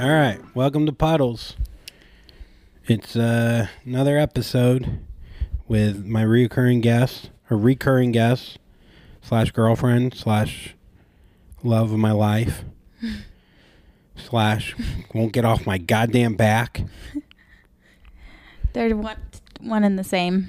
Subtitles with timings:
[0.00, 1.56] All right, welcome to Puddles.
[2.86, 5.00] It's uh, another episode
[5.68, 8.58] with my recurring guest, or recurring guest,
[9.20, 10.74] slash girlfriend, slash
[11.62, 12.64] love of my life,
[14.16, 14.74] slash
[15.12, 16.82] won't get off my goddamn back.
[18.72, 19.18] They're one,
[19.60, 20.46] one and the same.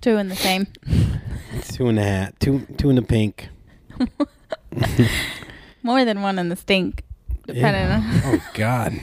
[0.00, 0.68] Two in the same.
[1.72, 3.48] Two in the hat, two two in the pink.
[5.82, 7.02] More than one in the stink.
[7.46, 8.22] Depending Yeah.
[8.24, 8.34] on.
[8.34, 9.00] Oh God.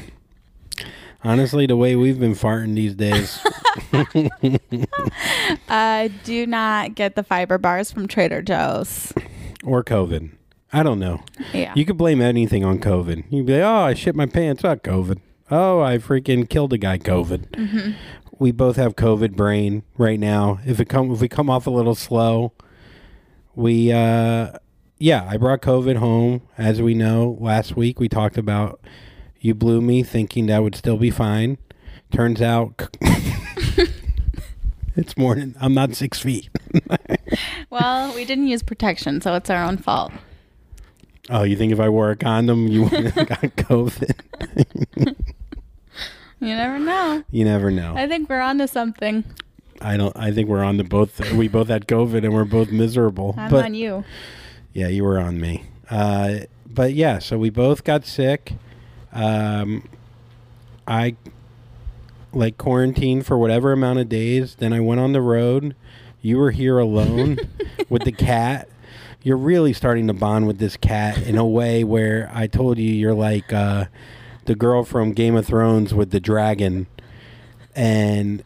[1.25, 3.39] Honestly, the way we've been farting these days,
[5.69, 9.13] Uh, do not get the fiber bars from Trader Joe's.
[9.63, 10.31] or COVID.
[10.71, 11.23] I don't know.
[11.53, 11.73] Yeah.
[11.75, 13.25] You could blame anything on COVID.
[13.29, 14.63] You'd be like, oh, I shit my pants.
[14.63, 15.19] Not COVID.
[15.51, 16.97] Oh, I freaking killed a guy.
[16.97, 17.49] COVID.
[17.51, 17.91] Mm-hmm.
[18.39, 20.59] We both have COVID brain right now.
[20.65, 22.53] If it come, if we come off a little slow,
[23.55, 24.53] we, uh,
[25.03, 26.43] yeah, I brought COVID home.
[26.57, 28.79] As we know, last week we talked about
[29.41, 31.57] you blew me thinking that would still be fine.
[32.13, 32.95] Turns out
[34.95, 36.49] it's more than I'm not six feet.
[37.69, 40.13] well, we didn't use protection, so it's our own fault.
[41.29, 44.15] Oh, you think if I wore a condom, you wouldn't have got COVID?
[46.39, 47.25] You never know.
[47.29, 47.93] you never know.
[47.97, 49.25] I think we're onto something.
[49.81, 50.15] I don't.
[50.15, 51.19] I think we're on the both.
[51.33, 53.35] We both had COVID and we're both miserable.
[53.37, 54.05] I'm but on you.
[54.73, 55.65] Yeah, you were on me.
[55.89, 58.53] Uh, but yeah, so we both got sick.
[59.11, 59.87] Um,
[60.87, 61.15] I
[62.33, 64.55] like quarantined for whatever amount of days.
[64.55, 65.75] Then I went on the road.
[66.21, 67.37] You were here alone
[67.89, 68.67] with the cat.
[69.21, 72.91] You're really starting to bond with this cat in a way where I told you
[72.91, 73.85] you're like uh,
[74.45, 76.87] the girl from Game of Thrones with the dragon,
[77.75, 78.43] and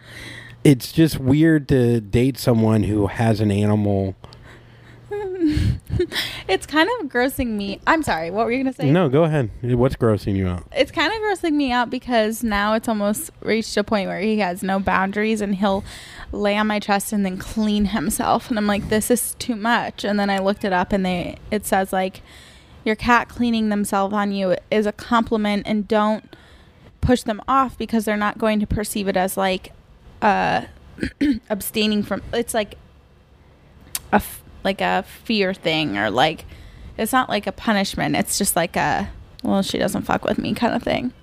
[0.63, 4.15] it's just weird to date someone who has an animal.
[6.47, 7.79] It's kind of grossing me.
[7.85, 8.31] I'm sorry.
[8.31, 8.89] What were you gonna say?
[8.89, 9.49] No, go ahead.
[9.61, 10.63] What's grossing you out?
[10.75, 14.39] It's kind of grossing me out because now it's almost reached a point where he
[14.39, 15.83] has no boundaries and he'll
[16.31, 20.03] lay on my chest and then clean himself and I'm like this is too much
[20.03, 22.21] and then I looked it up and they it says like
[22.83, 26.35] your cat cleaning themselves on you is a compliment and don't
[27.01, 29.71] push them off because they're not going to perceive it as like
[30.21, 30.65] uh
[31.49, 32.75] abstaining from it's like
[34.11, 36.45] a f- like a fear thing or like
[36.97, 39.09] it's not like a punishment it's just like a
[39.43, 41.13] well she doesn't fuck with me kind of thing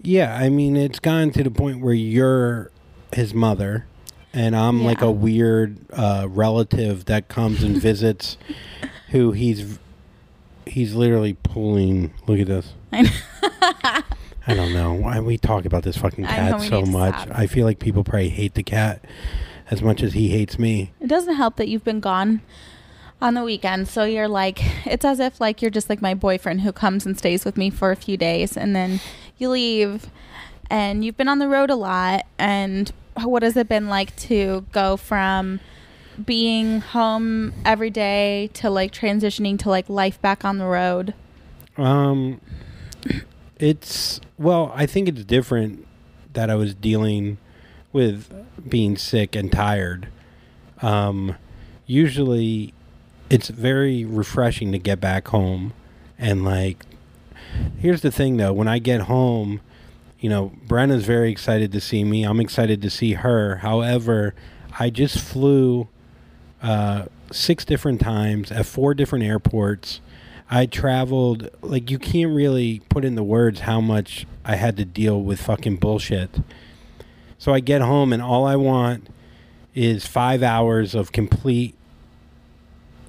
[0.00, 2.70] Yeah, I mean, it's gotten to the point where you're
[3.12, 3.84] his mother,
[4.32, 8.38] and I'm like a weird uh, relative that comes and visits,
[9.10, 9.80] who he's
[10.66, 12.12] he's literally pulling.
[12.28, 12.74] Look at this.
[12.92, 13.10] I know.
[14.46, 17.16] I don't know why we talk about this fucking cat so much.
[17.32, 19.04] I feel like people probably hate the cat
[19.70, 20.92] as much as he hates me.
[21.00, 22.40] it doesn't help that you've been gone
[23.20, 26.60] on the weekend so you're like it's as if like you're just like my boyfriend
[26.60, 29.00] who comes and stays with me for a few days and then
[29.38, 30.06] you leave
[30.70, 32.92] and you've been on the road a lot and
[33.24, 35.58] what has it been like to go from
[36.24, 41.12] being home every day to like transitioning to like life back on the road
[41.76, 42.40] Um,
[43.58, 45.86] it's well, I think it's different
[46.32, 47.38] that I was dealing
[47.92, 48.32] with
[48.68, 50.08] being sick and tired.
[50.82, 51.36] Um,
[51.86, 52.74] usually,
[53.30, 55.72] it's very refreshing to get back home,
[56.18, 56.84] and like,
[57.78, 59.60] here's the thing though: when I get home,
[60.20, 62.24] you know, Brenna's very excited to see me.
[62.24, 63.56] I'm excited to see her.
[63.56, 64.34] However,
[64.78, 65.88] I just flew
[66.62, 70.00] uh, six different times at four different airports.
[70.50, 75.20] I traveled like you can't really put into words how much I had to deal
[75.20, 76.30] with fucking bullshit.
[77.38, 79.08] So I get home and all I want
[79.74, 81.74] is five hours of complete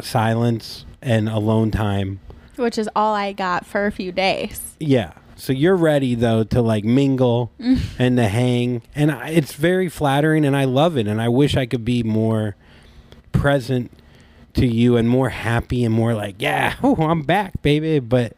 [0.01, 2.19] silence and alone time.
[2.55, 5.13] which is all I got for a few days Yeah.
[5.35, 7.51] So you're ready though to like mingle
[7.97, 11.55] and to hang, and I, it's very flattering, and I love it, and I wish
[11.55, 12.57] I could be more
[13.31, 13.89] present
[14.55, 17.99] to you and more happy and more like, yeah, oh, I'm back, baby.
[17.99, 18.33] But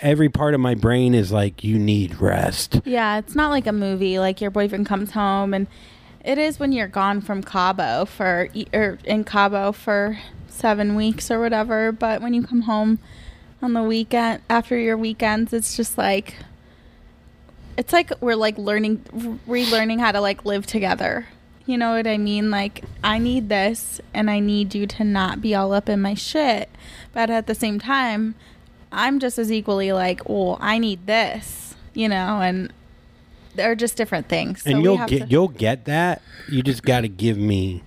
[0.00, 2.80] every part of my brain is like, you need rest.
[2.84, 4.18] Yeah, it's not like a movie.
[4.18, 5.66] Like your boyfriend comes home, and
[6.24, 11.40] it is when you're gone from Cabo for or in Cabo for seven weeks or
[11.40, 11.92] whatever.
[11.92, 12.98] But when you come home
[13.62, 16.36] on the weekend after your weekends, it's just like
[17.76, 18.98] it's like we're like learning,
[19.46, 21.26] relearning how to like live together.
[21.66, 22.50] You know what I mean?
[22.50, 26.14] Like I need this, and I need you to not be all up in my
[26.14, 26.70] shit.
[27.12, 28.34] But at the same time,
[28.96, 32.72] I'm just as equally like, oh, I need this, you know, and
[33.54, 34.62] they're just different things.
[34.62, 36.22] So and you'll get to- you'll get that.
[36.50, 37.82] You just got to give me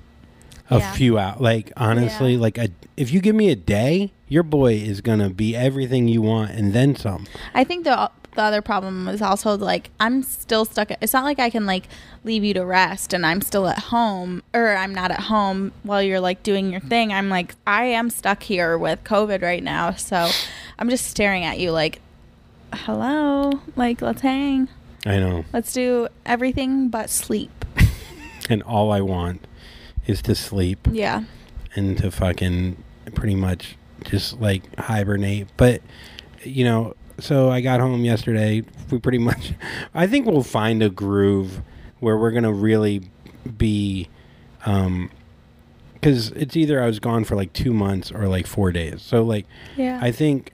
[0.69, 0.91] a Yeah.
[0.93, 1.41] few out.
[1.41, 2.39] Like honestly, Yeah.
[2.41, 6.21] like a, if you give me a day, your boy is gonna be everything you
[6.21, 7.25] want and then some.
[7.55, 10.91] I think the the other problem is also like I'm still stuck.
[10.91, 11.87] At, It's not like I can like
[12.23, 16.01] leave you to rest and I'm still at home or I'm not at home while
[16.03, 17.11] you're like doing your thing.
[17.11, 20.29] I'm like I am stuck here with COVID right now, so
[20.79, 21.99] I'm just staring at you like,
[22.73, 24.67] hello, like let's hang,
[25.05, 25.45] I know.
[25.53, 27.51] let's do everything but sleep.
[28.49, 29.45] And all I want
[30.07, 31.25] is to sleep Yeah.
[31.75, 32.83] and to fucking
[33.13, 35.49] pretty much just like hibernate.
[35.55, 35.83] But
[36.43, 38.63] you know, so I got home yesterday.
[38.89, 39.53] We pretty much,
[39.93, 41.61] I think we'll find a groove
[41.99, 43.03] where we're gonna really
[43.55, 44.07] be,
[44.65, 45.11] um,
[45.93, 49.03] because it's either I was gone for like two months or like four days.
[49.03, 49.45] So like,
[49.77, 49.99] Yeah.
[50.01, 50.53] I think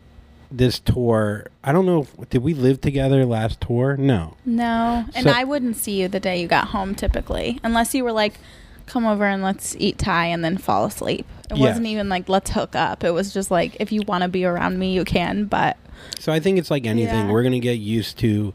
[0.57, 1.47] this tour.
[1.63, 2.01] I don't know.
[2.19, 3.97] If, did we live together last tour?
[3.97, 4.35] No.
[4.45, 8.03] No, and So- I wouldn't see you the day you got home typically, unless you
[8.03, 8.35] were like,
[8.85, 12.49] "Come over and let's eat Thai and then fall asleep." It wasn't even like let's
[12.51, 13.03] hook up.
[13.03, 15.45] It was just like if you want to be around me, you can.
[15.45, 15.77] But
[16.19, 17.25] So I think it's like anything.
[17.27, 17.31] Yeah.
[17.31, 18.53] We're gonna get used to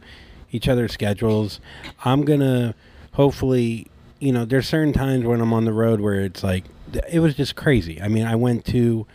[0.51, 1.61] each other's schedules.
[2.05, 2.75] I'm gonna
[3.13, 3.87] hopefully,
[4.19, 6.65] you know, there's certain times when I'm on the road where it's like
[7.13, 8.01] it was just crazy.
[8.03, 9.07] I mean, I went to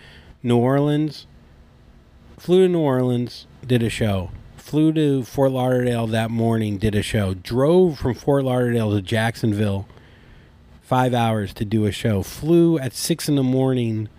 [0.44, 1.28] New Orleans,
[2.46, 4.30] flew to New Orleans, did a show.
[4.56, 7.34] Flew to Fort Lauderdale that morning, did a show.
[7.34, 9.88] Drove from Fort Lauderdale to Jacksonville,
[10.84, 12.22] five hours to do a show.
[12.22, 14.10] Flew at six in the morning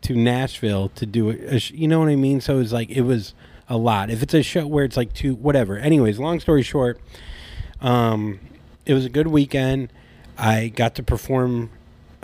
[0.00, 2.40] to Nashville to do a, sh- you know what I mean?
[2.40, 3.32] So it's like it was
[3.68, 4.10] a lot.
[4.10, 5.78] If it's a show where it's like two whatever.
[5.78, 7.00] Anyways, long story short,
[7.80, 8.40] um,
[8.86, 9.92] it was a good weekend.
[10.36, 11.70] I got to perform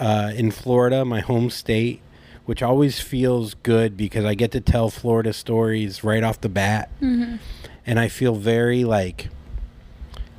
[0.01, 2.01] uh, in Florida, my home state,
[2.47, 6.91] which always feels good because I get to tell Florida stories right off the bat,
[7.01, 9.29] and I feel very like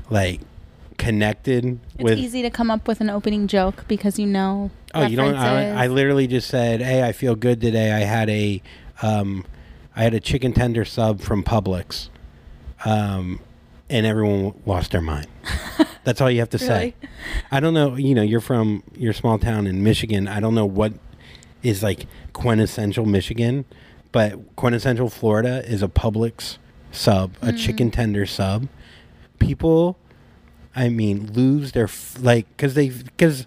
[0.09, 0.41] like
[0.97, 4.71] connected it's with easy to come up with an opening joke because you know.
[4.93, 5.35] Oh, you don't.
[5.35, 5.85] I.
[5.85, 7.91] I literally just said, "Hey, I feel good today.
[7.91, 8.61] I had a,
[9.01, 9.45] um,
[9.95, 12.09] I had a chicken tender sub from Publix,
[12.85, 13.39] um,
[13.89, 15.27] and everyone lost their mind."
[16.05, 16.93] That's all you have to say.
[17.51, 17.95] I don't know.
[17.95, 20.27] You know, you're from your small town in Michigan.
[20.27, 20.93] I don't know what
[21.65, 23.65] is like quintessential Michigan,
[24.11, 26.57] but quintessential Florida is a Publix
[26.91, 27.57] sub, a Mm-hmm.
[27.57, 28.67] chicken tender sub.
[29.39, 29.97] People,
[30.75, 33.45] I mean, lose their f- like because they because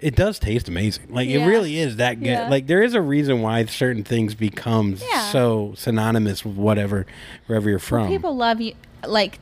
[0.00, 1.06] it does taste amazing.
[1.08, 2.26] Like it really is that good.
[2.28, 2.48] Yeah.
[2.48, 5.30] Like there is a reason why certain things become Yeah.
[5.32, 7.06] so synonymous with whatever
[7.46, 8.08] wherever you're from.
[8.08, 8.74] People love you
[9.06, 9.38] like.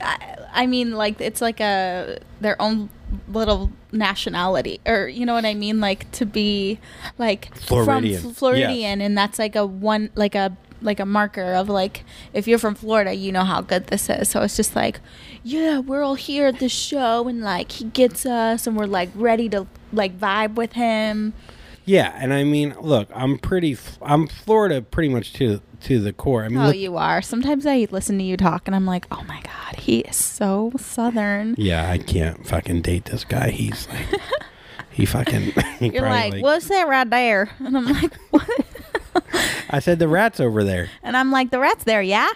[0.00, 2.88] I, I mean, like it's like a their own
[3.28, 6.78] little nationality, or you know what I mean, like to be
[7.16, 8.20] like Floridian.
[8.20, 12.46] from Floridian, and that's like a one like a like a marker of like if
[12.46, 14.28] you're from Florida, you know how good this is.
[14.28, 15.00] So it's just like,
[15.42, 19.10] yeah, we're all here at the show, and like he gets us, and we're like
[19.14, 21.34] ready to like vibe with him.
[21.84, 23.76] yeah, and I mean, look, I'm pretty.
[24.02, 26.44] I'm Florida pretty much to to the core.
[26.44, 27.22] I mean, Oh, look- you are.
[27.22, 30.72] Sometimes I listen to you talk, and I'm like, oh my god, he is so
[30.76, 31.54] southern.
[31.58, 33.50] Yeah, I can't fucking date this guy.
[33.50, 34.20] He's like,
[34.90, 35.40] he fucking.
[35.78, 37.50] he You're probably like, what's that right there?
[37.60, 38.48] And I'm like, what?
[39.70, 40.88] I said the rat's over there.
[41.02, 42.28] And I'm like, the rat's there, yeah?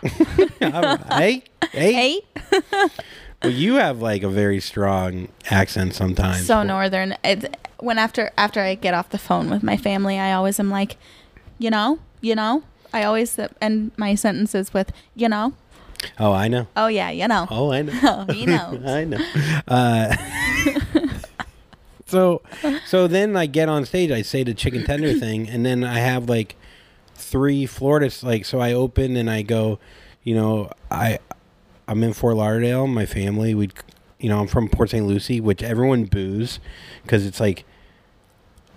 [0.60, 1.42] hey,
[1.72, 2.20] hey, hey?
[3.42, 6.46] Well, you have like a very strong accent sometimes.
[6.46, 7.16] so northern.
[7.24, 7.44] It's,
[7.80, 10.96] when after after I get off the phone with my family, I always am like,
[11.58, 12.62] you know, you know.
[12.92, 15.54] I always end my sentences with, you know.
[16.18, 16.66] Oh, I know.
[16.76, 17.46] Oh yeah, you know.
[17.50, 17.92] Oh, I know.
[18.02, 18.84] Oh, he knows.
[18.84, 19.20] I know.
[19.68, 20.16] Uh,
[22.06, 22.42] so,
[22.86, 24.10] so then I get on stage.
[24.10, 26.56] I say the chicken tender thing, and then I have like
[27.14, 28.22] three Floridas.
[28.22, 29.78] Like, so I open and I go,
[30.22, 31.18] you know, I
[31.88, 32.86] I'm in Fort Lauderdale.
[32.86, 33.70] My family, we,
[34.18, 35.06] you know, I'm from Port St.
[35.06, 36.60] Lucie, which everyone boos
[37.02, 37.64] because it's like.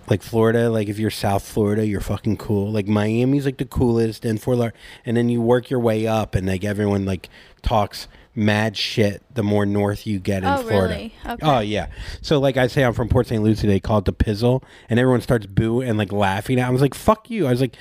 [0.08, 2.70] Like Florida, like if you're South Florida, you're fucking cool.
[2.70, 6.34] Like Miami's like the coolest, and Fort Lauderdale, and then you work your way up,
[6.34, 7.28] and like everyone like
[7.62, 8.06] talks
[8.38, 10.94] mad shit the more north you get in Oh, Florida.
[10.94, 11.14] really?
[11.26, 11.46] Okay.
[11.46, 11.88] Oh yeah.
[12.22, 13.42] So like I say, I'm from Port St.
[13.42, 13.66] Lucie.
[13.66, 16.60] They call it the pizzle, and everyone starts boo and like laughing.
[16.60, 17.76] I was like, "Fuck you!" I was like,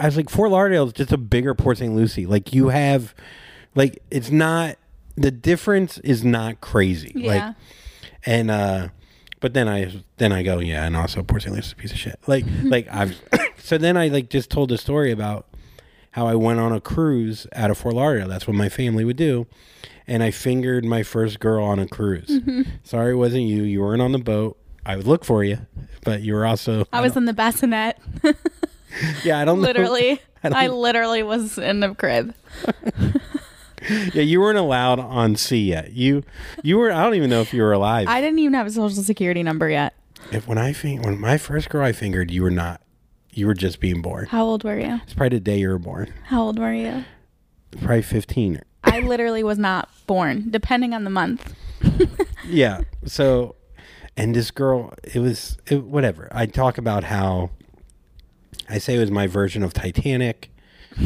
[0.00, 1.94] I was like, Fort Lauderdale is just a bigger Port St.
[1.94, 2.26] Lucie.
[2.26, 3.14] Like you have,
[3.74, 4.76] like it's not
[5.16, 7.12] the difference is not crazy.
[7.14, 7.46] Yeah.
[7.46, 7.54] Like,
[8.26, 8.88] and uh,
[9.40, 11.54] but then I then I go, yeah, and also poor St.
[11.54, 12.18] Lucie is a piece of shit.
[12.26, 13.20] Like like I've
[13.58, 15.46] so then I like just told a story about
[16.12, 18.28] how I went on a cruise out of Fort Lauderdale.
[18.28, 19.46] That's what my family would do.
[20.06, 22.28] And I fingered my first girl on a cruise.
[22.28, 22.62] Mm-hmm.
[22.82, 23.62] Sorry it wasn't you.
[23.62, 24.56] You weren't on the boat.
[24.86, 25.58] I would look for you,
[26.02, 26.86] but you were also.
[26.94, 27.98] I was in the bassinet.
[29.22, 30.20] Yeah, I don't literally.
[30.42, 32.34] I don't- I literally was in the crib.
[34.14, 35.92] Yeah, you weren't allowed on sea yet.
[35.92, 36.22] You,
[36.62, 36.90] you were.
[36.92, 38.08] I don't even know if you were alive.
[38.08, 39.94] I didn't even have a social security number yet.
[40.32, 42.80] if when I fin- when my first girl I fingered, you were not.
[43.32, 44.26] You were just being born.
[44.26, 45.00] How old were you?
[45.04, 46.12] It's probably the day you were born.
[46.24, 47.04] How old were you?
[47.80, 48.60] probably 15.
[48.84, 51.54] I literally was not born, depending on the month.
[52.46, 52.80] yeah.
[53.04, 53.54] So,
[54.16, 56.28] and this girl, it was it, whatever.
[56.32, 57.50] I talk about how
[58.68, 60.50] I say it was my version of Titanic.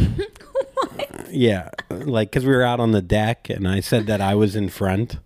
[1.32, 4.54] Yeah, like because we were out on the deck, and I said that I was
[4.54, 5.18] in front,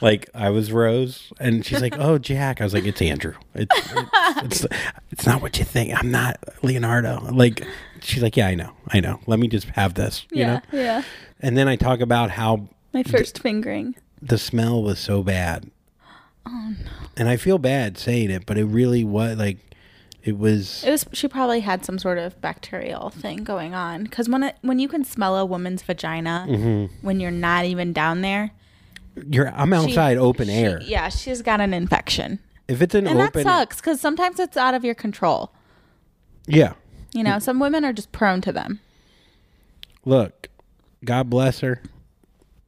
[0.00, 3.34] like I was Rose, and she's like, "Oh, Jack." I was like, "It's Andrew.
[3.54, 3.74] It's
[4.42, 4.66] it's, it's,
[5.10, 5.96] it's not what you think.
[5.98, 7.64] I'm not Leonardo." Like,
[8.00, 9.20] she's like, "Yeah, I know, I know.
[9.26, 10.60] Let me just have this." You yeah, know.
[10.72, 11.02] yeah.
[11.40, 13.94] And then I talk about how My first fingering.
[14.20, 15.70] the smell was so bad.
[16.46, 16.90] Oh no.
[17.16, 19.58] And I feel bad saying it, but it really was like
[20.26, 21.06] it was It was.
[21.12, 24.04] She probably had some sort of bacterial thing going on.
[24.04, 27.06] Because when it, when you can smell a woman's vagina Mm-hmm.
[27.06, 28.50] when you're not even down there,
[29.30, 30.80] you're I'm she- outside open she- air.
[30.82, 33.76] Yeah, she's got an infection, If it's an and that open sucks.
[33.76, 35.52] Because sometimes it's out of your control.
[36.46, 36.74] Yeah.
[37.14, 38.80] You know, some women are just prone to them.
[40.04, 40.48] Look,
[41.04, 41.80] God bless her.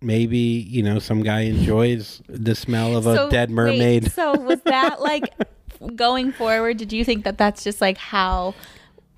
[0.00, 4.12] Maybe, you know, some guy enjoys the smell of a So, dead wait, mermaid.
[4.12, 5.24] so was that like
[5.96, 6.76] going forward?
[6.76, 8.54] Did you think that that's just like how,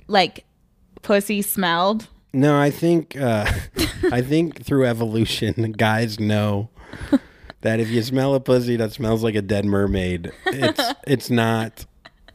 [0.08, 0.44] like,
[1.02, 2.08] pussy smelled?
[2.32, 3.50] No, I think uh
[4.12, 6.68] I think through evolution guys know
[7.62, 11.86] that if you smell a pussy that smells like a dead mermaid, it's it's not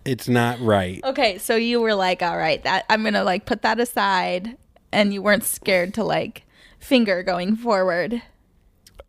[0.03, 1.01] it's not right.
[1.03, 4.57] Okay, so you were like, all right, that I'm gonna like put that aside,
[4.91, 6.43] and you weren't scared to like
[6.79, 8.21] finger going forward.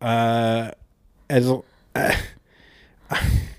[0.01, 0.71] uh
[1.29, 1.51] as
[1.95, 2.15] uh,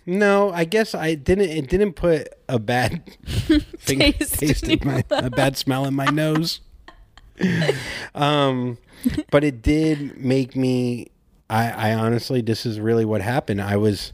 [0.07, 5.05] no i guess i didn't it didn't put a bad thing, Taste taste, in my
[5.11, 6.61] a bad smell in my nose.
[8.15, 8.79] Um
[9.31, 11.07] but it did make me
[11.49, 13.63] i i honestly this is really what happened.
[13.63, 14.13] I was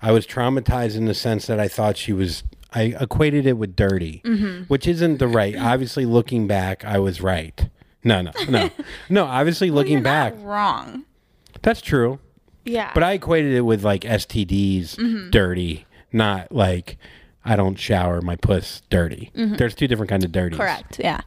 [0.00, 3.76] i was traumatized in the sense that i thought she was i equated it with
[3.76, 4.22] dirty
[4.68, 5.54] which isn't the right.
[5.58, 7.68] Obviously looking back i was right.
[8.04, 8.70] No no no.
[9.10, 11.04] No obviously looking You're back wrong.
[11.60, 12.18] that's true
[12.64, 15.30] Yeah, but I equated it with like STDs Mm-hmm.
[15.30, 16.96] dirty, not like
[17.44, 19.30] I don't shower my puss dirty.
[19.34, 20.54] There's two different kinds of dirty.
[20.54, 20.62] Mm-hmm.
[20.62, 20.98] correct.
[21.00, 21.20] Yeah,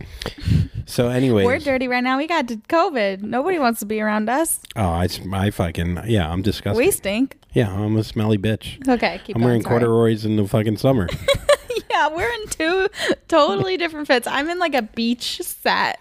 [0.86, 2.18] So, anyway, we're dirty right now.
[2.18, 3.22] We got COVID.
[3.22, 4.58] Nobody wants to be around us.
[4.76, 6.84] oh, I, I fucking yeah, I'm disgusting.
[6.84, 7.38] We stink.
[7.52, 8.86] yeah, I'm a smelly bitch.
[8.88, 9.80] Okay, keep I'm going, wearing sorry.
[9.80, 11.08] corduroys in the fucking summer.
[11.90, 12.88] Yeah, we're in two
[13.28, 14.26] totally different fits.
[14.26, 16.00] I'm in like a beach set,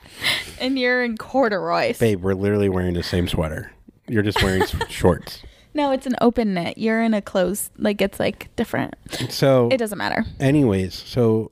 [0.59, 1.99] and you're in corduroys.
[1.99, 3.71] Babe, we're literally wearing the same sweater.
[4.11, 5.41] You're just wearing shorts.
[5.73, 6.77] No, it's an open knit.
[6.77, 8.95] You're in a closed, like it's like different.
[9.29, 10.25] So, It doesn't matter.
[10.39, 11.51] anyways, so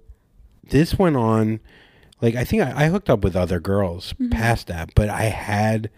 [0.70, 1.60] this went on.
[2.22, 4.30] Like I think I, I hooked up with other girls Mm-hmm.
[4.32, 5.90] past that, but I had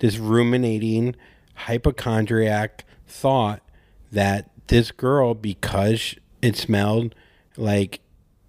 [0.00, 1.14] this ruminating
[1.54, 3.62] hypochondriac thought
[4.12, 7.14] that this girl, because it smelled
[7.56, 8.00] like,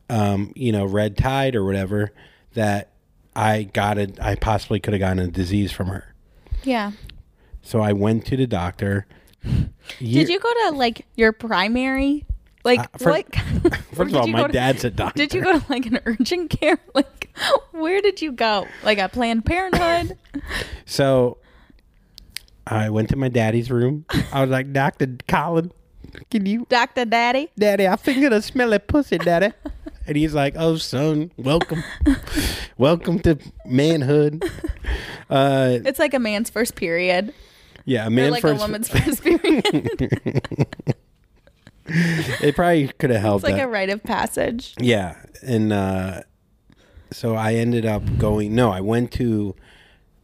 [0.10, 2.12] um, you know, red tide or whatever,
[2.53, 2.89] that
[3.36, 4.20] I got it.
[4.20, 6.13] I possibly could have gotten a disease from her.
[6.63, 6.91] Yeah.
[7.62, 9.06] So I went to the doctor.
[10.00, 12.25] Did you go to like your primary?
[12.63, 13.36] Like Uh, what?
[13.94, 15.18] First of all, my dad's a doctor.
[15.18, 16.77] Did you go to like an urgent care?
[16.94, 17.30] Like
[17.72, 18.68] where did you go?
[18.84, 20.18] Like a Planned Parenthood?
[20.86, 21.38] So
[22.68, 24.06] I went to my daddy's room.
[24.34, 25.72] I was like, Doctor Collin,
[26.30, 27.50] can you, Doctor Daddy?
[27.58, 27.88] Daddy?
[27.88, 29.51] I fingered a smelly pussy, Daddy.
[30.06, 31.84] And he's like, "Oh, son, welcome,
[32.77, 34.44] welcome to manhood."
[35.30, 37.34] Uh, It's like a man's first period.
[37.85, 38.59] Yeah, a Or man like first.
[38.59, 39.89] a woman's first period.
[41.85, 43.43] It probably could have helped.
[43.43, 43.65] it's like that.
[43.67, 44.75] a rite of passage.
[44.79, 46.21] Yeah, and uh,
[47.11, 48.55] so I ended up going.
[48.55, 49.55] No, I went to.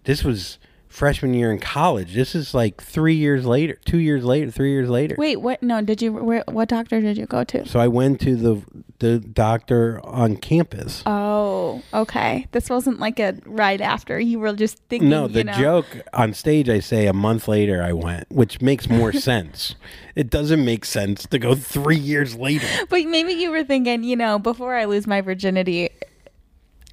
[0.06, 0.60] This was
[0.98, 2.16] freshman year in college.
[2.16, 5.16] This is like three years later, two years later, three years later.
[5.18, 5.62] Wait, what?
[5.62, 6.12] No, did you?
[6.12, 7.68] Where, what doctor did you go to?
[7.68, 8.64] So I went to the
[9.00, 11.04] the doctor on campus.
[11.06, 12.48] Oh, okay.
[12.52, 14.20] This wasn't like a right after.
[14.20, 15.10] You were just thinking.
[15.10, 18.60] No, the you know, joke on stage, I say a month later I went, which
[18.60, 19.76] makes more sense.
[20.16, 22.68] It doesn't make sense to go three years later.
[22.90, 25.90] But maybe you were thinking, you know, before I lose my virginity,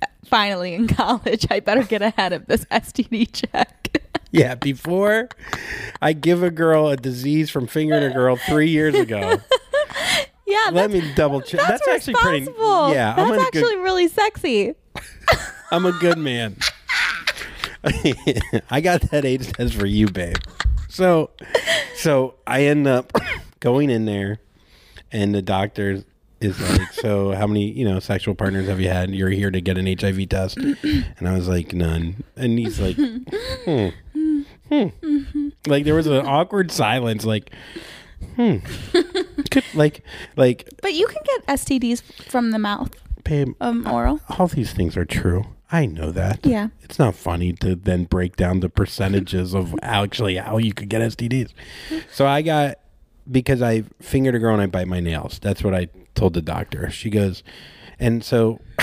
[0.02, 3.83] uh, finally in college, I better get ahead of this STD check.
[4.34, 5.28] Yeah, before
[6.02, 9.40] I give a girl a disease from fingering a girl three years ago.
[10.46, 11.60] yeah, Let me double check.
[11.60, 12.44] that's, That's, actually pretty.
[12.92, 13.82] Yeah, that's actually good.
[13.84, 14.74] really sexy.
[15.70, 16.56] I'm a good man.
[18.70, 20.36] I got that AIDS test for you, babe.
[20.88, 21.30] So,
[21.96, 23.12] so I end up
[23.60, 24.40] going in there,
[25.12, 26.02] and the doctor
[26.40, 29.10] is like, "So, how many, you know, sexual partners have you had?
[29.10, 32.96] You're here to get an HIV test." And I was like, "None." And he's like,
[32.96, 33.88] "Hmm,
[34.82, 37.24] hmm." Like there was an awkward silence.
[37.24, 37.50] Like,
[38.36, 38.58] hmm.
[39.50, 40.02] Could, like,
[40.36, 42.90] like, But you can get STDs from the mouth,
[43.24, 44.20] babe, um, oral.
[44.38, 45.44] all these things are true.
[45.72, 46.44] I know that.
[46.44, 46.68] Yeah.
[46.82, 51.00] It's not funny to then break down the percentages of actually how you could get
[51.02, 51.52] STDs.
[52.12, 52.78] So I got
[53.30, 55.38] because I fingered a girl and I bite my nails.
[55.40, 56.90] That's what I told the doctor.
[56.90, 57.42] She goes,
[57.98, 58.60] and so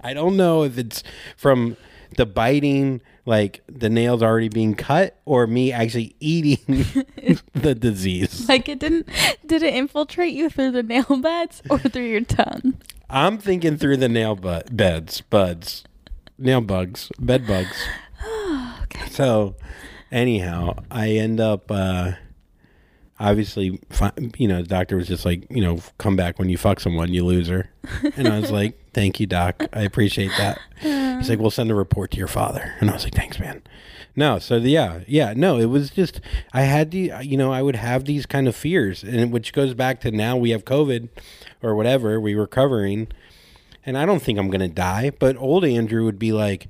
[0.00, 1.02] I don't know if it's
[1.36, 1.76] from
[2.16, 6.58] the biting, like the nails already being cut, or me actually eating
[7.54, 8.48] the disease.
[8.48, 9.08] Like it didn't
[9.44, 12.74] did it infiltrate you through the nail beds or through your tongue?
[13.08, 15.84] I'm thinking through the nail bu- beds, buds,
[16.38, 17.76] nail bugs, bed bugs.
[18.82, 19.08] okay.
[19.10, 19.54] So,
[20.10, 22.12] anyhow, I end up uh,
[23.18, 23.80] obviously,
[24.36, 27.12] you know, the doctor was just like, you know, come back when you fuck someone,
[27.12, 27.70] you loser.
[28.16, 29.62] And I was like, thank you, doc.
[29.72, 30.60] I appreciate that.
[30.80, 32.74] He's like, we'll send a report to your father.
[32.80, 33.62] And I was like, thanks, man.
[34.18, 36.22] No, so the, yeah, yeah, no, it was just,
[36.54, 39.52] I had the, uh, you know, I would have these kind of fears, and which
[39.52, 41.10] goes back to now we have COVID
[41.62, 43.08] or whatever, we were covering,
[43.84, 46.68] and I don't think I'm going to die, but old Andrew would be like,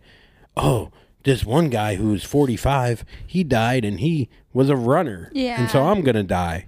[0.56, 0.90] oh,
[1.22, 5.30] this one guy who's 45, he died and he was a runner.
[5.34, 5.60] Yeah.
[5.60, 6.66] And so I'm going to die.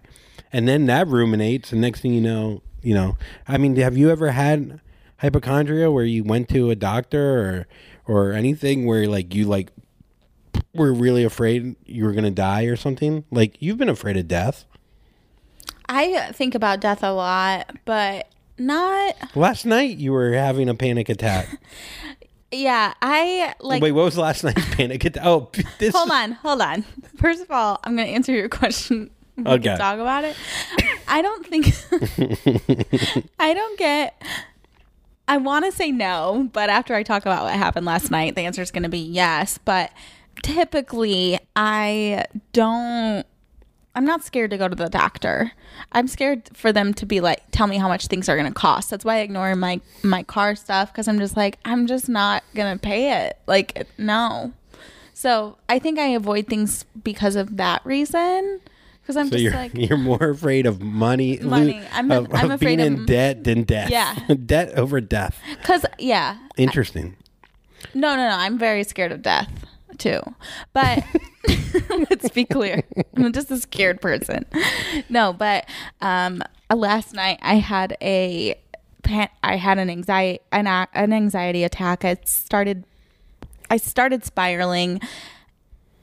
[0.53, 3.17] And then that ruminates, and next thing you know, you know,
[3.49, 4.81] I mean, have you ever had
[5.21, 7.67] hypochondria where you went to a doctor
[8.07, 9.71] or or anything where like you like
[10.75, 13.25] were really afraid you were going to die or something?
[13.31, 14.67] Like you've been afraid of death.
[15.89, 18.29] I think about death a lot, but
[18.59, 21.49] not Last night you were having a panic attack.
[22.53, 25.25] yeah, I like Wait, what was last night's panic attack?
[25.25, 26.83] Oh, this Hold on, hold on.
[27.17, 29.11] First of all, I'm going to answer your question.
[29.37, 29.63] We Okay.
[29.65, 30.37] can talk about it.
[31.07, 31.67] I don't think
[33.39, 34.21] I don't get
[35.29, 38.41] I want to say no, but after I talk about what happened last night, the
[38.43, 39.93] answer is going to be yes, but
[40.43, 43.27] typically I don't
[43.99, 45.51] I'm not scared to go to the doctor.
[45.91, 48.55] I'm scared for them to be like tell me how much things are going to
[48.55, 48.91] cost.
[48.91, 52.45] That's why I ignore my my car stuff cuz I'm just like I'm just not
[52.55, 53.39] going to pay it.
[53.49, 54.53] Like no.
[55.15, 58.61] So, I think I avoid things because of that reason
[59.05, 61.83] cuz I'm So just you're like you're more afraid of money, Money.
[61.93, 63.91] I'm- of, I'm of being afraid in debt than death.
[63.91, 64.15] Yeah.
[64.47, 65.41] debt over death.
[65.65, 66.37] cuz yeah.
[66.57, 67.17] Interesting.
[67.95, 68.37] No, no, no.
[68.37, 69.51] I'm very scared of death
[69.99, 70.21] too.
[70.73, 71.05] But
[72.11, 72.83] let's be clear.
[73.17, 74.45] I'm just a scared person.
[75.09, 75.67] No, but
[76.01, 76.43] um
[76.75, 78.55] last night I had a
[79.03, 82.05] pan- I had an anxiety an, an anxiety attack.
[82.05, 82.85] I started
[83.71, 85.01] I started spiraling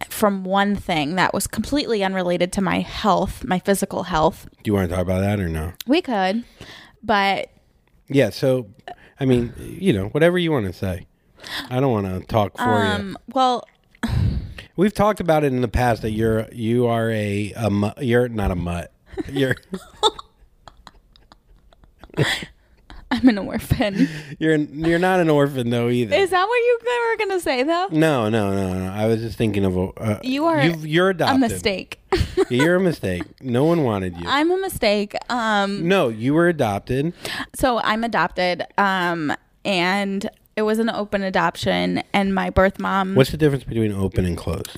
[0.09, 4.47] from one thing that was completely unrelated to my health, my physical health.
[4.63, 5.73] Do you want to talk about that or no?
[5.87, 6.43] We could,
[7.01, 7.49] but
[8.07, 8.29] Yeah.
[8.29, 8.67] So,
[9.19, 11.07] I mean, you know, whatever you want to say.
[11.69, 12.91] I don't want to talk for you.
[12.91, 13.63] um well,
[14.77, 18.27] We've talked about it in the past that you're you are a, a mu- you're
[18.27, 18.91] not a mutt.
[19.31, 19.55] You're
[23.11, 24.09] I'm an orphan.
[24.39, 26.15] you're you're not an orphan though either.
[26.15, 26.79] Is that what you
[27.11, 27.87] were going to say though?
[27.91, 28.91] no, no, no, no.
[28.91, 29.81] I was just thinking of a.
[29.91, 31.39] Uh, You are you've, you're a adopted.
[31.39, 31.99] mistake.
[32.49, 33.23] You're a mistake.
[33.41, 34.23] No one wanted you.
[34.27, 35.15] I'm a mistake.
[35.29, 37.13] Um, no, you were adopted.
[37.55, 43.15] so I'm adopted, um, and it was an open adoption, and my birth mom.
[43.15, 44.77] What's the difference between open and closed?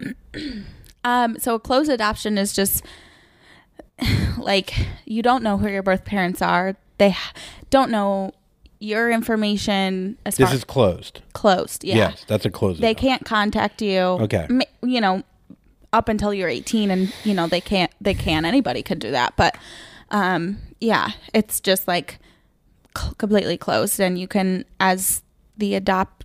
[1.04, 2.84] Um, so a closed adoption is just
[4.38, 6.76] like you don't know who your birth parents are.
[6.98, 7.16] They
[7.70, 8.32] don't know
[8.80, 11.22] your information as This is closed.
[11.32, 11.84] closed.
[11.84, 11.96] Yeah.
[11.96, 12.80] Yes, that's a closed.
[12.80, 13.08] They adoption.
[13.08, 13.98] can't contact you.
[14.00, 14.48] Okay.
[14.82, 15.22] You know,
[15.92, 19.32] up until you're 18 and you know they can't they can anybody could do that
[19.36, 19.56] but
[20.10, 22.18] um yeah it's just like
[22.96, 25.22] c- completely closed and you can as
[25.58, 26.24] the adopt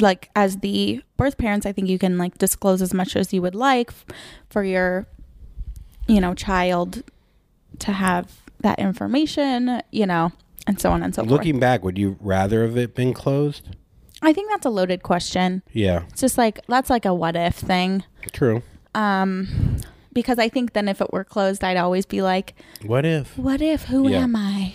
[0.00, 3.42] like as the birth parents i think you can like disclose as much as you
[3.42, 4.04] would like f-
[4.48, 5.06] for your
[6.06, 7.02] you know child
[7.78, 10.30] to have that information you know
[10.66, 13.68] and so on and so forth Looking back, would you rather have it been closed?
[14.22, 17.54] i think that's a loaded question Yeah, it's just like that's like a what if
[17.56, 18.62] thing true.
[18.94, 19.78] um
[20.12, 23.38] because i think then if it were closed i'd always be like What if?
[23.38, 24.24] what if who Yeah.
[24.24, 24.74] am i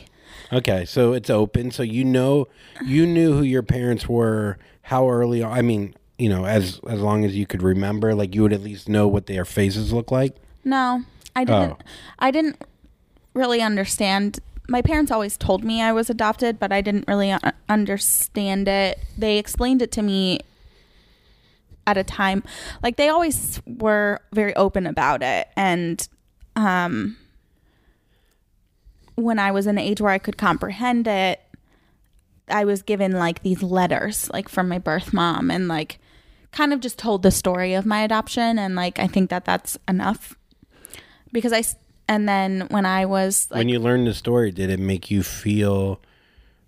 [0.54, 1.72] Okay, so it's open.
[1.72, 2.48] So you know,
[2.86, 4.58] you knew who your parents were.
[4.84, 5.42] How early?
[5.42, 8.54] on- I mean, you know, as as long as you could remember, like you would
[8.54, 10.36] at least know what their faces look like.
[10.66, 11.04] no
[11.36, 11.78] i didn't Oh.
[12.20, 12.62] i didn't
[13.34, 14.40] really understand
[14.70, 17.36] my parents always told me i was adopted but i didn't really
[17.68, 20.40] understand it they explained it to me
[21.88, 22.44] at a time
[22.84, 26.08] like they always were very open about it and
[26.56, 27.18] um
[29.16, 31.42] when i was in the age where i could comprehend it
[32.48, 36.00] i was given like these letters like from my birth mom and like
[36.52, 39.78] kind of just told the story of my adoption and like i think that that's
[39.88, 40.36] enough
[41.32, 41.64] because I,
[42.08, 45.24] and then when i was like when you learned the story, did it make you
[45.24, 46.00] feel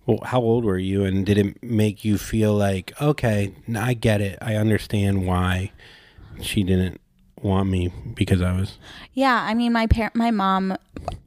[0.06, 4.22] Well, how old were you, and did it make you feel like, okay, I get
[4.22, 5.72] it, I understand why
[6.42, 7.02] she didn't
[7.42, 8.78] want me because I was
[9.14, 10.78] Yeah, I mean, my parent, my mom.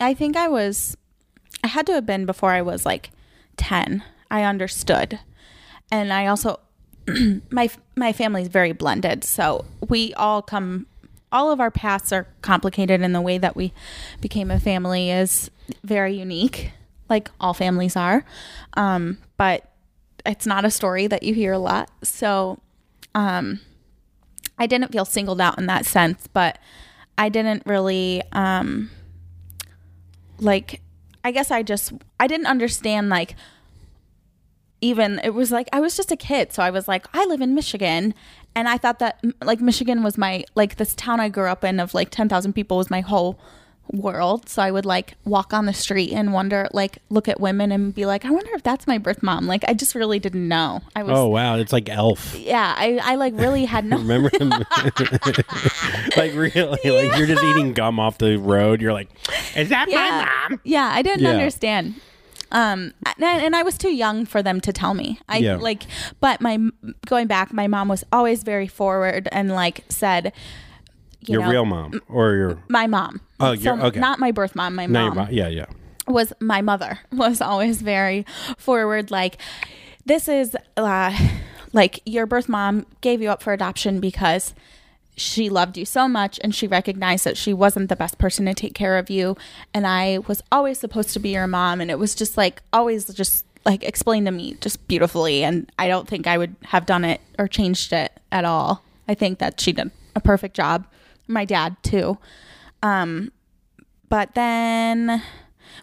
[0.00, 0.96] I think I was.
[1.62, 3.10] I had to have been before I was like
[3.56, 4.02] ten.
[4.30, 5.20] I understood,
[5.90, 6.60] and I also
[7.50, 10.86] my my family's very blended, so we all come.
[11.30, 13.72] All of our paths are complicated, and the way that we
[14.20, 15.50] became a family is
[15.84, 16.72] very unique,
[17.10, 18.24] like all families are.
[18.74, 19.70] Um, but
[20.24, 22.58] it's not a story that you hear a lot, so.
[23.14, 23.60] Um,
[24.58, 26.58] I didn't feel singled out in that sense, but
[27.16, 28.90] I didn't really um
[30.38, 30.80] like
[31.24, 33.34] I guess I just I didn't understand like
[34.80, 37.40] even it was like I was just a kid, so I was like I live
[37.40, 38.14] in Michigan.
[38.54, 41.78] And I thought that like Michigan was my like this town I grew up in
[41.78, 43.38] of like 10,000 people was my whole
[43.92, 44.48] world.
[44.48, 47.94] So I would like walk on the street and wonder like look at women and
[47.94, 49.46] be like I wonder if that's my birth mom.
[49.46, 50.82] Like I just really didn't know.
[50.96, 52.34] I was Oh wow, it's like Elf.
[52.38, 54.30] yeah, I I like really had no Remember
[56.16, 58.80] like really, like you're just eating gum off the road.
[58.80, 59.08] You're like,
[59.56, 60.60] is that yeah, my mom?
[60.64, 61.30] Yeah, I didn't Yeah.
[61.30, 61.94] understand.
[62.50, 65.20] Um, and, and I was too young for them to tell me.
[65.28, 65.56] I Yeah.
[65.56, 65.84] like,
[66.20, 66.58] but my
[67.06, 70.32] going back, my mom was always very forward and like said,
[71.20, 73.20] you Your know, real mom or your my mom.
[73.40, 74.00] Oh, your- okay.
[74.00, 74.74] Not my birth mom.
[74.74, 75.28] My mom mom?
[75.30, 75.66] Yeah, yeah.
[76.06, 78.24] was my mother was always very
[78.56, 79.38] forward like
[80.06, 81.16] this is uh,
[81.72, 84.54] like your birth mom gave you up for adoption because
[85.16, 88.54] she loved you so much and she recognized that she wasn't the best person to
[88.54, 89.36] take care of you
[89.74, 93.12] and i was always supposed to be your mom and it was just like always
[93.12, 97.04] just like explained to me just beautifully and i don't think i would have done
[97.04, 100.86] it or changed it at all i think that she did a perfect job
[101.28, 102.18] my dad too
[102.82, 103.30] um
[104.08, 105.22] but then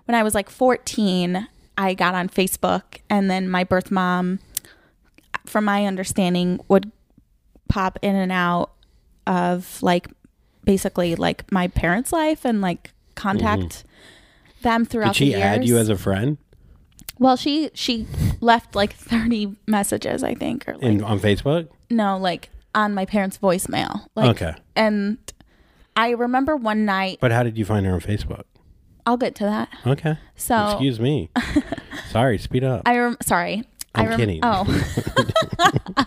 [0.06, 4.40] when I was like 14, I got on Facebook, and then my birth mom,
[5.46, 6.92] from my understanding, would
[7.68, 8.72] pop in and out
[9.28, 10.08] of like
[10.64, 13.84] basically like my parents' life and like contact
[14.62, 16.38] them throughout Did she the add you as a friend
[17.18, 18.06] well, she she
[18.42, 21.70] left like 30 messages, I think, or like in on Facebook?
[21.90, 24.06] no, like on my parents' voicemail.
[24.16, 24.54] Like, Okay.
[24.76, 25.18] And
[25.96, 27.20] I remember one night.
[27.22, 28.44] But how did you find her on Facebook?
[29.06, 29.70] I'll get to that.
[29.86, 30.18] Okay.
[30.36, 31.30] So Excuse me.
[32.12, 32.82] Sorry, speed up.
[32.86, 33.64] I rem- sorry.
[33.94, 34.40] I'm I rem- kidding.
[34.44, 34.66] Oh.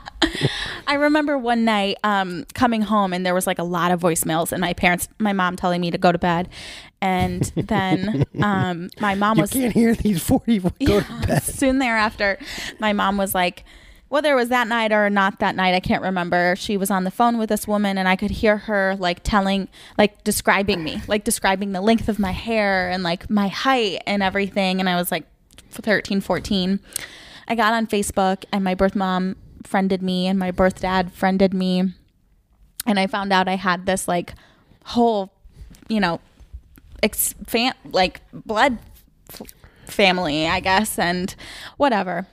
[0.87, 4.53] I remember one night um, coming home and there was like a lot of voicemails
[4.53, 6.48] and my parents, my mom telling me to go to bed,
[7.01, 11.42] and then um, my mom you was can't hear these 40 go to bed.
[11.42, 12.38] soon thereafter.
[12.79, 13.64] My mom was like.
[14.09, 16.57] Whether it was that night or not that night, I can't remember.
[16.57, 19.68] She was on the phone with this woman, and I could hear her like telling,
[19.99, 24.23] like describing me, like describing the length of my hair and like my height and
[24.23, 24.81] everything.
[24.81, 25.25] And I was like
[25.71, 26.81] 13, 14.
[27.49, 31.53] I got on Facebook and my birth mom friended me and my birth dad friended
[31.53, 31.92] me.
[32.87, 34.35] And I found out I had this like
[34.85, 35.33] whole,
[35.88, 36.21] you know,
[37.03, 37.35] ex-
[37.85, 38.79] like blood
[39.33, 39.42] f-
[39.85, 41.35] family, I guess, and
[41.77, 42.27] whatever.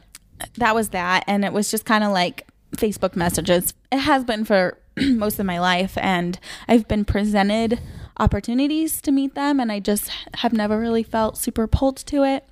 [0.57, 1.23] That was that.
[1.27, 3.73] And it was just kind of like Facebook messages.
[3.91, 5.97] It has been for most of my life.
[5.97, 7.79] And I've been presented
[8.17, 9.59] opportunities to meet them.
[9.59, 12.47] And I just have never really felt super pulled to it.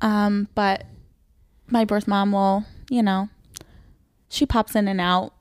[0.00, 0.84] Um, but
[1.68, 3.28] my birth mom will, you know,
[4.28, 5.32] she pops in and out.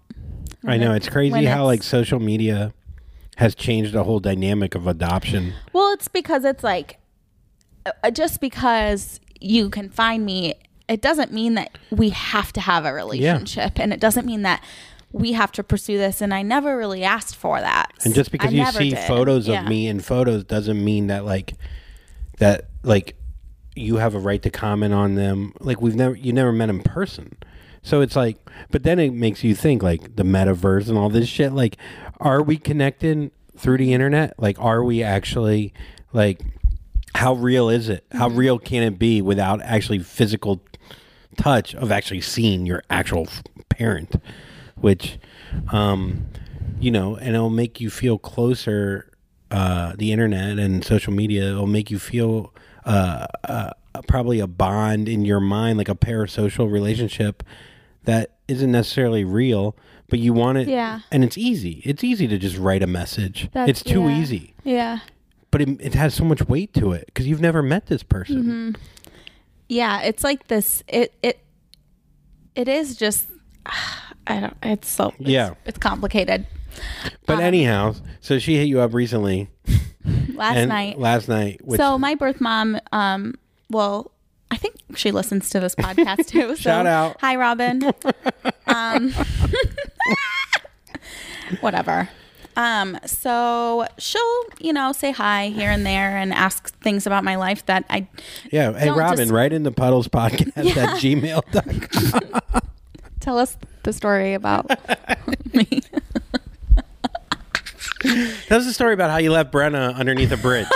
[0.66, 2.74] I know it's crazy how it's- like social media
[3.38, 5.54] has changed the whole dynamic of adoption.
[5.74, 7.00] Well, it's because it's like
[7.86, 10.56] uh, just because you can find me,
[10.88, 14.64] it doesn't mean that we have to have a relationship, and it doesn't mean that
[15.12, 16.22] we have to pursue this.
[16.22, 17.92] And I never really asked for that.
[18.04, 19.00] And just because I you see did.
[19.08, 19.62] photos Yeah.
[19.64, 21.54] of me in photos doesn't mean that like
[22.40, 23.16] that like
[23.76, 25.54] you have a right to comment on them.
[25.62, 27.38] Like we've never you never met in person.
[27.82, 28.38] So it's like
[28.72, 31.78] but then it makes you think like the metaverse and all this shit like
[32.20, 34.34] are we connected through the internet?
[34.38, 35.74] Like are we actually
[36.12, 36.42] like
[37.16, 38.06] how real is it?
[38.12, 38.38] How Mm-hmm.
[38.38, 40.62] real can it be without actually physical
[41.38, 43.28] touch of actually seeing your actual
[43.70, 44.16] parent,
[44.76, 45.18] which,
[45.72, 46.26] um,
[46.80, 49.12] you know, and it'll make you feel closer.
[49.52, 52.54] Uh, the internet and social media will make you feel
[52.86, 53.70] uh, uh,
[54.08, 57.44] probably a bond in your mind, like a parasocial relationship
[58.04, 59.76] that isn't necessarily real,
[60.10, 60.68] but you want it.
[60.68, 61.00] Yeah.
[61.12, 61.82] And it's easy.
[61.86, 63.50] It's easy to just write a message.
[63.54, 64.20] That's- it's too yeah.
[64.22, 65.00] easy Yeah.
[65.56, 68.44] But it, it has so much weight to it because you've never met this person.
[68.44, 68.72] Mm-hmm.
[69.70, 70.02] Yeah.
[70.02, 70.84] It's like this.
[70.88, 71.40] It it
[72.56, 73.28] it is just.
[74.28, 74.58] I don't.
[74.64, 75.14] It's so.
[75.20, 75.54] It's, Yeah.
[75.66, 76.46] It's complicated.
[77.26, 79.50] But anyhow, so she hit you up recently
[80.34, 81.00] Last night.
[81.00, 83.36] Last night, which so my birth mom, um,
[83.70, 84.12] well,
[84.52, 86.50] I think she listens to this podcast too.
[86.50, 87.18] So Shout out.
[87.22, 87.82] Hi, Robin.
[88.68, 89.14] um,
[91.62, 92.10] whatever.
[92.58, 97.36] Um, so she'll, you know, say hi here and there and ask things about my
[97.36, 98.08] life that I
[98.52, 98.72] Yeah.
[98.78, 102.62] Hey, Robin, just- write in the puddles podcast at gmail.com.
[103.20, 104.70] tell us the story about
[105.54, 105.82] me.
[108.48, 110.68] Tell us a story about how you left Brenna underneath a bridge.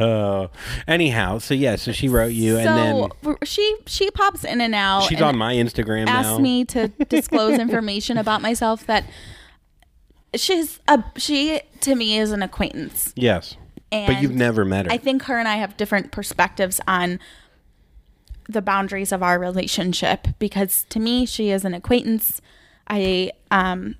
[0.00, 0.50] Oh.
[0.88, 3.08] Anyhow, so yeah, so she wrote you, and then
[3.44, 5.04] she she pops in and out.
[5.04, 6.38] she's and on my Instagram asked now.
[6.38, 9.04] me to disclose information about myself that
[10.34, 13.12] she's a she to me is an acquaintance.
[13.16, 13.56] yes,
[13.90, 14.92] but you've never met her.
[14.92, 17.20] I think her and I have different perspectives on
[18.48, 22.40] the boundaries of our relationship because to me she is an acquaintance.
[22.88, 23.96] I um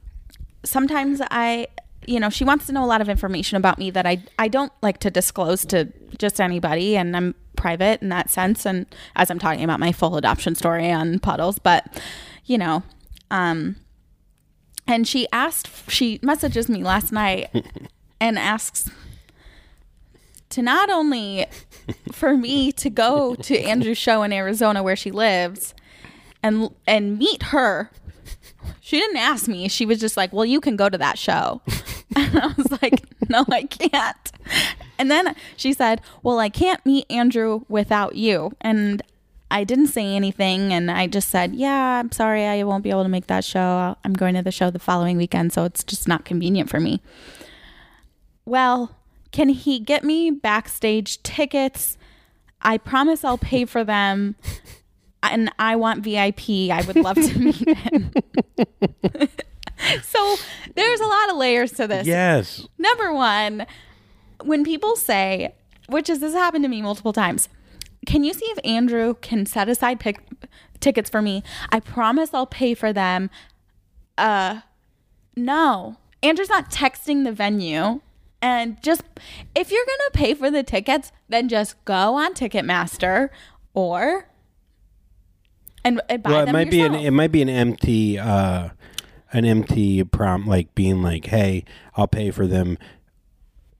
[0.64, 1.68] sometimes I
[2.08, 4.48] you know, she wants to know a lot of information about me that I I
[4.48, 8.86] don't like to disclose to just anybody and I'm private in that sense and
[9.16, 12.02] as I'm talking about my full adoption story on puddles, but
[12.44, 12.82] you know,
[13.30, 13.76] um
[14.86, 17.50] and she asked she messages me last night
[18.20, 18.90] and asks
[20.50, 21.46] to not only
[22.12, 25.74] for me to go to Andrew's show in Arizona where she lives
[26.42, 27.90] and and meet her.
[28.80, 29.68] She didn't ask me.
[29.68, 31.62] She was just like, "Well, you can go to that show."
[32.16, 34.32] And I was like, "No, I can't."
[34.98, 39.02] And then she said, "Well, I can't meet Andrew without you." And
[39.50, 42.46] I didn't say anything and I just said, "Yeah, I'm sorry.
[42.46, 43.96] I won't be able to make that show.
[44.04, 47.00] I'm going to the show the following weekend, so it's just not convenient for me."
[48.44, 48.94] Well,
[49.32, 51.96] can he get me backstage tickets?
[52.62, 54.36] I promise I'll pay for them.
[55.22, 56.70] And I want VIP.
[56.70, 58.12] I would love to meet him.
[60.02, 60.36] so
[60.74, 62.06] there's a lot of layers to this.
[62.06, 63.66] yes, Number one,
[64.42, 65.54] when people say,
[65.88, 67.48] which is this happened to me multiple times,
[68.06, 70.20] can you see if Andrew can set aside pick,
[70.80, 71.42] tickets for me?
[71.70, 73.30] I promise I'll pay for them.
[74.18, 74.60] Uh,
[75.36, 78.00] no, Andrew's not texting the venue.
[78.40, 79.02] And just
[79.54, 83.30] if you're gonna pay for the tickets, then just go on Ticketmaster
[83.72, 84.28] or
[85.82, 88.68] and, and buy well, it them might be an it might be an empty uh,
[89.34, 91.64] an empty prompt, like being like, "Hey,
[91.96, 92.78] I'll pay for them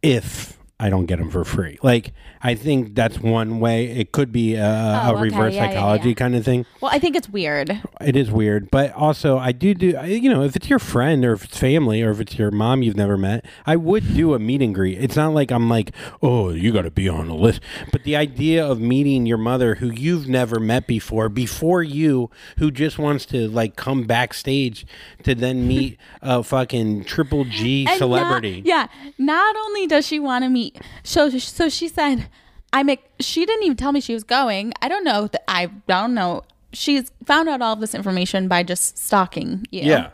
[0.03, 3.87] if I don't get them for free." Like, I think that's one way.
[3.87, 5.23] It could be a, a Oh, okay.
[5.23, 6.15] reverse Yeah, yeah, psychology yeah.
[6.15, 6.67] kind of thing.
[6.81, 7.81] well, I think it's weird.
[8.01, 11.33] It is weird, but also I do do you know if it's your friend or
[11.33, 14.39] if it's family or if it's your mom you've never met, I would do a
[14.39, 14.99] meet and greet.
[14.99, 17.61] It's not like I'm like, oh, you got to be on the list.
[17.93, 22.71] But the idea of meeting your mother who you've never met before, before you, who
[22.71, 24.87] just wants to like come backstage
[25.23, 28.63] to then meet a fucking triple G And celebrity.
[28.63, 28.87] Not, yeah.
[29.19, 30.64] Not only does she want to meet,
[31.03, 32.29] so so she said,
[32.73, 34.73] "I'm." ex- She didn't even tell me she was going.
[34.83, 36.43] I don't know that I don't know.
[36.73, 39.83] She's found out all of this information by just stalking you.
[39.83, 40.11] Yeah.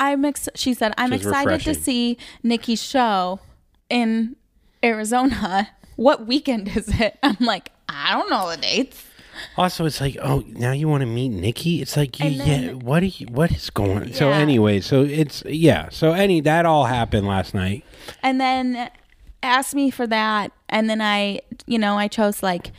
[0.00, 0.24] I'm.
[0.24, 3.40] Ex- she said, "I'm is excited to see Nikki's show
[3.90, 4.36] in
[4.82, 5.68] Arizona.
[5.96, 9.04] What weekend is it?" I'm like, I don't know the dates.
[9.56, 11.80] Also, it's like, oh, now you want to meet Nikki?
[11.80, 14.12] It's like, you, then- yeah, what are you, what is going?
[14.12, 14.36] So Yeah.
[14.36, 15.88] anyway, so it's yeah.
[15.90, 17.82] So any that all happened last night.
[18.22, 18.90] and then
[19.42, 22.72] asked me for that and then i you know i chose like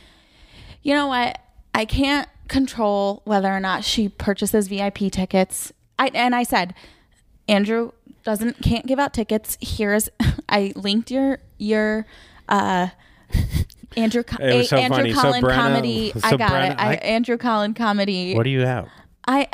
[0.82, 1.38] you know what
[1.74, 6.74] i can't control whether or not she purchases vip tickets i and i said
[7.48, 7.90] andrew
[8.22, 10.08] doesn't can't give out tickets here's
[10.48, 12.06] i linked your your
[12.48, 12.88] uh
[13.96, 15.12] Andrew, Co- It was so Andrew funny.
[15.12, 16.12] So Brenna- comedy.
[16.22, 16.78] I got Brenna- it.
[16.80, 18.34] I, I- Andrew Collin comedy.
[18.34, 18.88] What do you have?
[19.26, 19.48] I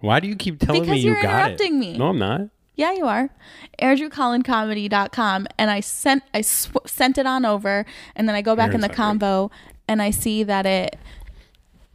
[0.00, 1.96] Why do you keep telling me Because you you're interrupting me.
[1.96, 2.40] No, I'm not.
[2.74, 3.28] Yeah, you are.
[3.80, 5.46] AndrewCollinComedy.com.
[5.58, 7.84] And I sent I sw- sent it on over,
[8.16, 9.50] and then I go back in the combo,
[9.88, 10.96] and I see that it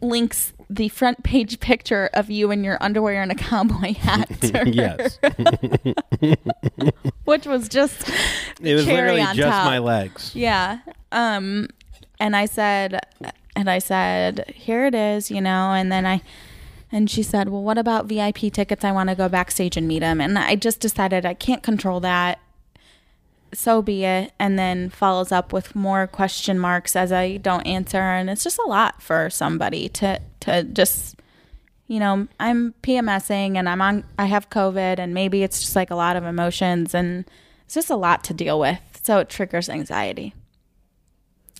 [0.01, 4.29] links the front page picture of you in your underwear and a cowboy hat.
[4.67, 5.17] Yes.
[7.25, 8.09] which was just
[8.61, 9.65] It was literally on just top.
[9.65, 10.35] my legs.
[10.35, 10.79] yeah.
[11.11, 11.67] Um,
[12.19, 12.99] and I said,
[13.55, 16.21] and I said, here it is, you know, and then I.
[16.91, 18.85] And she said, "Well, what about VIP tickets?
[18.85, 21.99] I want to go backstage and meet him." And I just decided I can't control
[22.01, 22.39] that.
[23.53, 24.33] So be it.
[24.39, 28.59] And then follows up with more question marks as I don't answer, and it's just
[28.59, 31.19] a lot for somebody to to just,
[31.87, 34.03] you know, I'm PMSing and I'm on.
[34.17, 37.25] I have COVID, and maybe it's just like a lot of emotions, and
[37.65, 38.79] it's just a lot to deal with.
[39.03, 40.33] So it triggers anxiety.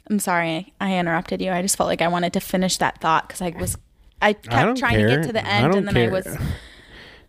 [0.10, 1.52] I'm sorry I interrupted you.
[1.52, 3.78] I just felt like I wanted to finish that thought because I was
[4.22, 6.10] I I kept don't trying to get to the I end and then care.
[6.10, 6.28] I was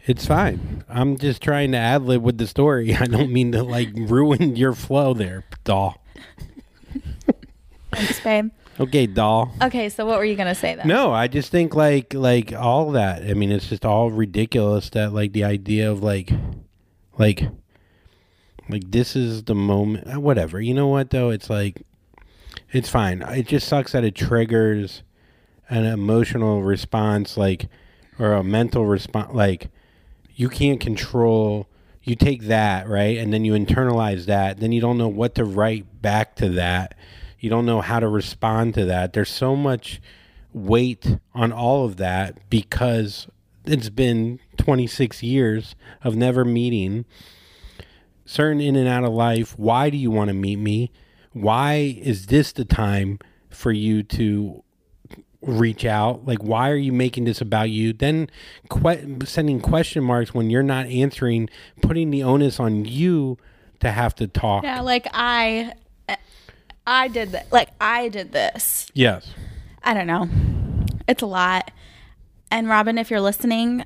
[0.07, 0.85] It's fine.
[0.89, 2.95] I'm just trying to ad lib with the story.
[3.01, 6.03] I don't mean to like ruin your flow there, doll.
[7.93, 8.51] Thanks, babe.
[8.81, 9.53] Okay, doll.
[9.63, 10.87] Okay, so what were you gonna say then?
[10.87, 13.23] No, I just think like like all that.
[13.23, 16.31] I mean, it's just all ridiculous that like the idea of like
[17.19, 17.43] like
[18.69, 20.23] like this is the moment.
[20.23, 20.61] Whatever.
[20.61, 21.31] You know what though?
[21.31, 21.83] It's like
[22.73, 23.23] it's fine.
[23.23, 25.03] It just sucks that it triggers
[25.69, 27.69] an emotional response, like
[28.19, 29.33] or a mental response.
[29.33, 29.69] Like
[30.35, 31.69] you can't control.
[32.03, 34.61] You take that right, and then you internalize that.
[34.61, 36.95] Then you don't know what to write back to that.
[37.39, 39.13] You don't know how to respond to that.
[39.13, 40.01] There's so much
[40.53, 43.29] weight on all of that because
[43.65, 47.05] it's been 26 years of never meeting
[48.25, 50.91] certain in and out of life why do you want to meet me
[51.33, 53.19] why is this the time
[53.51, 54.63] for you to
[55.41, 58.29] reach out like why are you making this about you then
[58.71, 61.49] que- sending question marks when you're not answering
[61.81, 63.39] putting the onus on you
[63.79, 65.75] to have to talk Yeah, like I,
[66.85, 67.53] I did that.
[67.53, 68.91] Like I did this.
[68.95, 69.33] yes
[69.85, 70.29] I don't know.
[71.07, 71.71] It's a lot.
[72.51, 73.85] And Robin, if you're listening,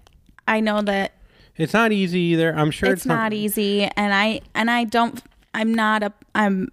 [0.49, 1.13] I know that
[1.57, 5.23] it's not easy either i'm sure it's, not easy, and I and I don't.
[5.53, 6.13] I'm not a.
[6.35, 6.69] I'm.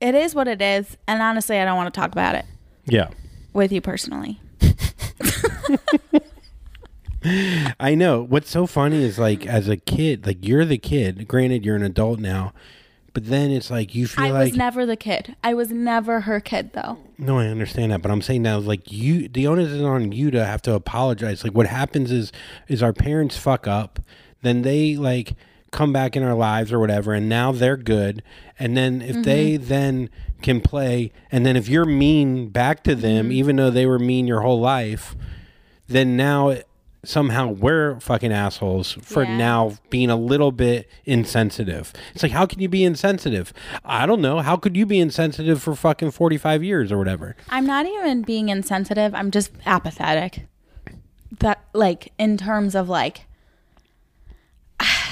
[0.00, 2.44] It is what it is, and honestly, I don't want to talk about it
[2.86, 3.08] yeah
[3.56, 4.40] with you personally.
[7.80, 8.22] I know.
[8.22, 11.26] What's so funny is like as a kid, like you're the kid.
[11.26, 12.52] Granted, you're an adult now,
[13.12, 15.34] but then it's like you feel like I like was never the kid.
[15.42, 16.98] I was never her kid, though.
[17.18, 20.30] no, I understand that, but I'm saying now like you, the onus is on you
[20.30, 21.42] to have to apologize.
[21.42, 22.30] Like what happens is
[22.68, 23.98] is our parents fuck up,
[24.42, 25.32] then they like
[25.76, 28.22] come back in our lives or whatever, and now they're good,
[28.58, 29.22] and then if mm-hmm.
[29.22, 30.10] they then
[30.42, 33.32] can play, and then if you're mean back to them, mm-hmm.
[33.32, 35.14] even though they were mean your whole life,
[35.86, 36.56] then now
[37.04, 39.36] somehow we're fucking assholes for Yeah.
[39.36, 41.92] now being a little bit insensitive.
[42.14, 43.52] It's like, how can you be insensitive?
[43.84, 44.40] I don't know.
[44.40, 47.36] How could you be insensitive for fucking 45 years or whatever?
[47.48, 49.14] I'm not even being insensitive.
[49.14, 50.46] I'm just apathetic.
[51.38, 53.25] That like in terms of like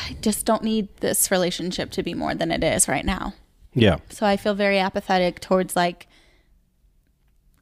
[0.05, 3.35] I just don't need this relationship to be more than it is right now.
[3.73, 3.99] Yeah.
[4.11, 6.07] So I feel very apathetic towards like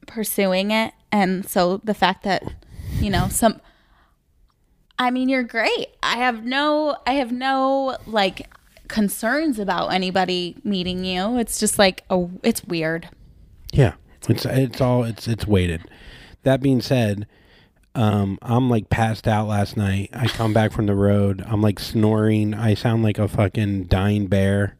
[0.05, 2.43] pursuing it and so the fact that
[2.99, 3.61] you know some
[4.99, 5.87] I mean you're great.
[6.03, 8.53] I have no I have no like
[8.89, 11.39] concerns about anybody meeting you.
[11.39, 13.09] It's just like a it's weird.
[13.71, 13.93] Yeah.
[14.29, 15.83] It's, it's all, it's, it's weighted.
[16.43, 17.27] That being said,
[17.95, 20.09] um, I'm like passed out last night.
[20.13, 21.43] I come back from the road.
[21.47, 22.53] I'm like snoring.
[22.53, 24.77] I sound like a fucking dying bear.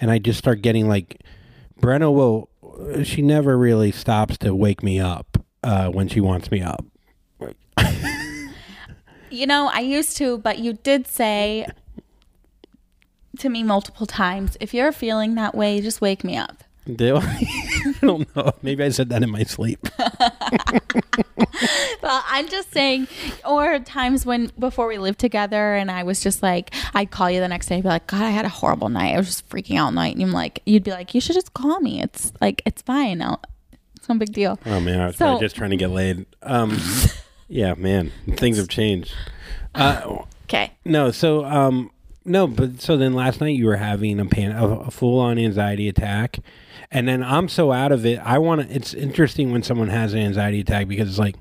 [0.00, 1.22] And I just start getting like,
[1.80, 2.48] Brenna will,
[3.04, 6.84] she never really stops to wake me up uh, when she wants me up.
[9.30, 11.66] You know, I used to, but you did say
[13.38, 16.64] to me multiple times, if you're feeling that way, just wake me up.
[16.94, 17.22] Do I?
[17.86, 18.52] I don't know.
[18.62, 19.86] Maybe I said that in my sleep.
[22.00, 23.08] Well, I'm just saying,
[23.44, 27.40] or times when before we lived together and I was just like, I'd call you
[27.40, 29.14] the next day and be like, God, I had a horrible night.
[29.14, 30.12] I was just freaking out all night.
[30.12, 32.00] And you're like, you'd be like, you should just call me.
[32.00, 33.20] It's like, it's fine.
[33.20, 33.42] I'll,
[33.96, 34.58] it's no big deal.
[34.64, 36.24] Oh man, I was So- just trying to get laid.
[36.42, 36.78] Um,
[37.48, 39.12] yeah, man, things have changed.
[39.74, 40.72] Uh, Okay.
[40.84, 41.90] no, so um,
[42.24, 45.38] no, but so then last night you were having a pan, a, a full on
[45.38, 46.38] anxiety attack,
[46.90, 48.18] and then I'm so out of it.
[48.18, 48.74] I want to.
[48.74, 51.36] It's interesting when someone has an anxiety attack because it's like.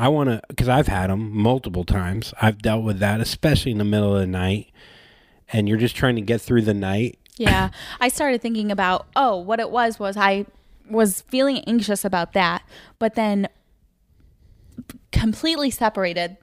[0.00, 2.32] I want to, because I've had them multiple times.
[2.40, 4.70] I've dealt with that, especially in the middle of the night,
[5.52, 7.18] and you're just trying to get through the night.
[7.36, 7.70] Yeah.
[8.00, 10.46] I started thinking about, oh, what it was was I
[10.90, 12.62] was feeling anxious about that,
[12.98, 13.48] but then
[15.12, 16.36] completely separated.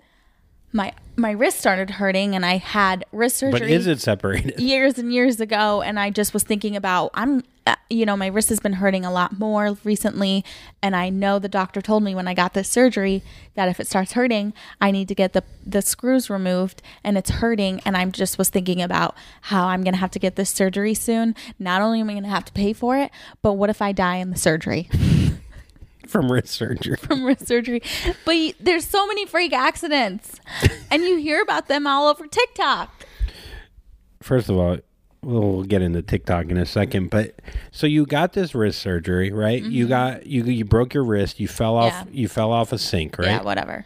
[0.72, 3.60] My my wrist started hurting and I had wrist surgery.
[3.60, 4.60] But is it separated?
[4.60, 8.28] years and years ago and i just was thinking about i'm uh, you know my
[8.28, 10.44] wrist has been hurting a lot more recently
[10.82, 13.22] and i know the doctor told me when i got this surgery
[13.56, 17.30] that if it starts hurting i need to get the the screws removed and it's
[17.30, 20.94] hurting and i'm just was thinking about how i'm gonna have to get this surgery
[20.94, 23.12] soon not only am i gonna have to pay for it
[23.42, 24.90] but what if i die in the surgery
[26.08, 26.96] From wrist surgery.
[26.98, 27.82] from wrist surgery
[28.26, 30.40] but y- there's so many freak accidents
[30.92, 33.06] and you hear about them all over tiktok
[34.22, 34.78] first of all,
[35.22, 37.36] we'll get into TikTok in a second, but
[37.72, 39.62] so you got this wrist surgery, right?
[39.64, 41.40] You got you you broke your wrist.
[41.40, 41.94] You fell off.
[41.94, 42.14] Mm-hmm.
[42.14, 42.22] Yeah.
[42.22, 43.28] You fell off a sink, right?
[43.28, 43.86] yeah whatever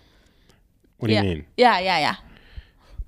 [0.97, 1.21] what do yeah.
[1.21, 1.45] you mean?
[1.57, 2.15] yeah yeah yeah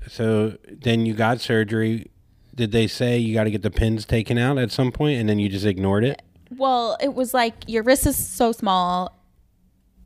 [0.07, 2.09] So then you got surgery.
[2.53, 5.30] Did they say you got to get the pins taken out at some point, and
[5.30, 6.22] then you just ignored it?
[6.58, 9.18] Well, it was like your wrist is so small.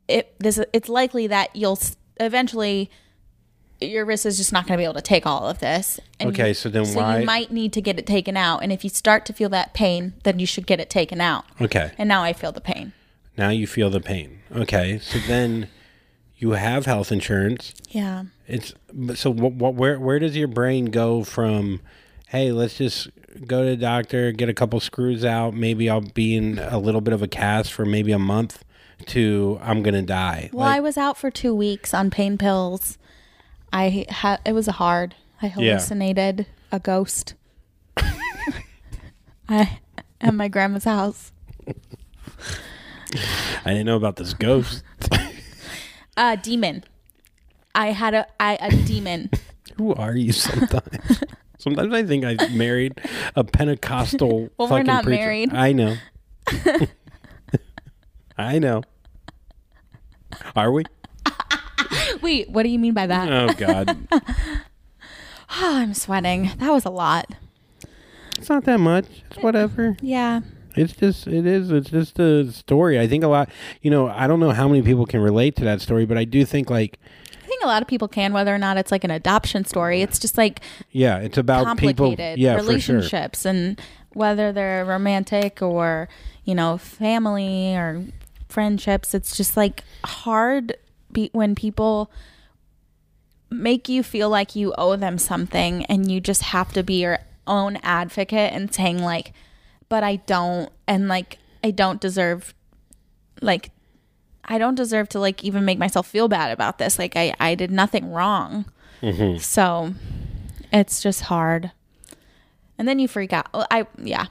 [0.08, 1.78] It this it's likely that you'll
[2.20, 2.90] eventually
[3.80, 6.00] your wrist is just not going to be able to take all of this.
[6.18, 6.88] And Okay, you- so then why?
[6.92, 8.62] so why- you might need to get it taken out.
[8.62, 11.44] And if you start to feel that pain, then you should get it taken out.
[11.60, 11.90] Okay.
[11.98, 12.92] And now I feel the pain.
[13.36, 14.38] Now you feel the pain.
[14.54, 14.98] Okay.
[14.98, 15.68] So then
[16.38, 17.74] you have health insurance.
[17.90, 18.24] Yeah.
[18.46, 21.80] It's but so what, what where where does your brain go from
[22.28, 23.08] hey, let's just
[23.46, 27.00] go to the doctor, get a couple screws out, maybe I'll be in a little
[27.00, 28.64] bit of a cast for maybe a month
[29.06, 30.50] to I'm going to die.
[30.52, 32.98] Well, I was out for two weeks on pain pills.
[33.72, 35.14] I had it was hard.
[35.42, 37.34] I hallucinated a ghost.
[39.48, 39.80] I
[40.20, 41.32] at my grandma's house.
[43.64, 44.82] I didn't know about this ghost.
[46.16, 46.82] A demon.
[47.74, 49.30] I had a I, a demon.
[49.76, 51.22] Who are you sometimes?
[51.66, 53.00] Sometimes I think I married
[53.34, 55.20] a Pentecostal Well, we're fucking not preacher.
[55.20, 55.52] married.
[55.52, 55.96] I know.
[58.38, 58.82] I know.
[60.54, 60.84] Are we?
[62.22, 63.28] Wait, what do you mean by that?
[63.32, 63.96] Oh God.
[65.58, 66.50] Oh, I'm sweating.
[66.58, 67.30] That was a lot.
[68.36, 69.06] It's not that much.
[69.30, 69.96] It's whatever.
[70.02, 70.40] Yeah.
[70.74, 71.70] It's just it is.
[71.70, 72.98] It's just a story.
[72.98, 73.48] I think a lot.
[73.80, 76.24] You know, I don't know how many people can relate to that story, but I
[76.24, 76.98] do think like,
[77.56, 80.02] think a lot of people can, whether or not it's like an adoption story.
[80.02, 82.06] It's just like yeah, it's about people.
[82.08, 82.68] complicated Yeah, for sure.
[82.68, 83.80] relationships and
[84.12, 86.08] whether they're romantic or,
[86.44, 88.04] you know, family or
[88.48, 89.14] friendships.
[89.14, 90.76] It's just like hard
[91.12, 92.10] be- when people
[93.50, 97.18] make you feel like you owe them something and you just have to be your
[97.46, 99.32] own advocate and saying like
[99.88, 102.54] but I don't and like I don't deserve
[103.40, 103.70] like
[104.46, 107.54] I don't deserve to like even make myself feel bad about this like I I
[107.54, 108.66] did nothing wrong.
[109.02, 109.38] Mm-hmm.
[109.38, 109.94] So
[110.72, 111.72] it's just hard.
[112.78, 113.48] And then you freak out.
[113.54, 114.26] I yeah.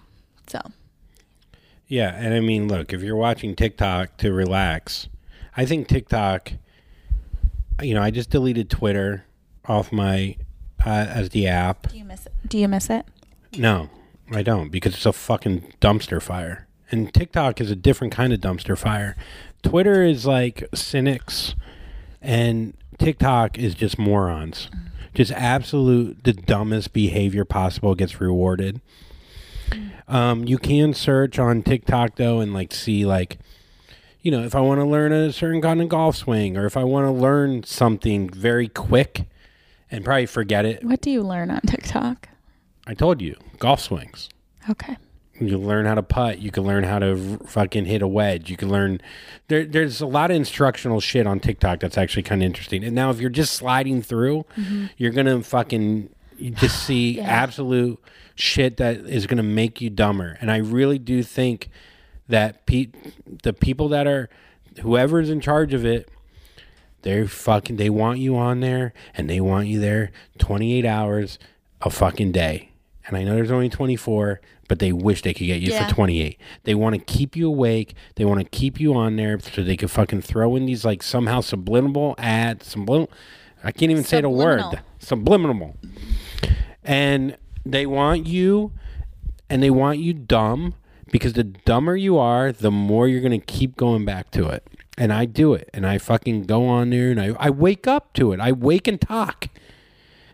[0.47, 0.59] So
[1.87, 5.07] Yeah, and I mean, look, if you're watching TikTok to relax,
[5.55, 6.53] I think TikTok.
[7.81, 9.25] You know, I just deleted Twitter
[9.65, 10.37] off my
[10.85, 11.89] uh, as the app.
[11.89, 12.33] do you miss it?
[12.47, 13.05] Do you miss it?
[13.57, 13.89] No,
[14.31, 16.67] I don't because it's a fucking dumpster fire.
[16.91, 19.15] And TikTok is a different kind of dumpster fire.
[19.65, 21.55] Twitter is like cynics,
[22.21, 24.69] and TikTok is just morons.
[25.13, 28.81] Just absolute the dumbest behavior possible gets rewarded.
[30.07, 33.39] Um, you can search on TikTok though and like see like,
[34.21, 36.77] you know, if I want to learn a certain kind of golf swing or if
[36.77, 39.25] I want to learn something very quick
[39.89, 40.83] and probably forget it.
[40.83, 42.29] What do you learn on TikTok?
[42.85, 44.29] I told you, golf swings.
[44.69, 44.97] Okay.
[45.39, 46.39] You learn how to putt.
[46.39, 48.49] You can learn how to r- fucking hit a wedge.
[48.49, 49.01] You can learn.
[49.49, 52.83] There, there's a lot of instructional shit on TikTok that's actually kind of interesting.
[52.85, 54.85] And now, if you're just sliding through, mm-hmm.
[54.97, 56.09] you're gonna fucking
[56.53, 57.23] just see Yeah.
[57.23, 57.99] absolute
[58.35, 60.37] shit that is gonna make you dumber.
[60.39, 61.69] And I really do think
[62.29, 62.91] that pe-
[63.43, 64.29] the people that are
[64.81, 66.09] whoever's in charge of it,
[67.01, 67.75] they're fucking.
[67.75, 71.37] They want you on there, and they want you there 28 hours
[71.81, 72.71] a fucking day.
[73.07, 75.87] And I know there's only 24, but they wish they could get you Yeah.
[75.87, 76.39] for 28.
[76.63, 77.93] They want to keep you awake.
[78.15, 81.03] They want to keep you on there so they can fucking throw in these like
[81.03, 82.67] somehow subliminal ads.
[82.67, 83.09] Subliminal.
[83.63, 84.61] I can't even say the word.
[84.99, 85.75] Subliminal.
[85.77, 85.77] Subliminal.
[86.83, 88.71] And they want you,
[89.49, 90.75] and they want you dumb
[91.11, 94.63] because the dumber you are, the more you're gonna keep going back to it.
[94.97, 98.13] And I do it, and I fucking go on there, and I I wake up
[98.13, 98.39] to it.
[98.39, 99.49] I wake and talk,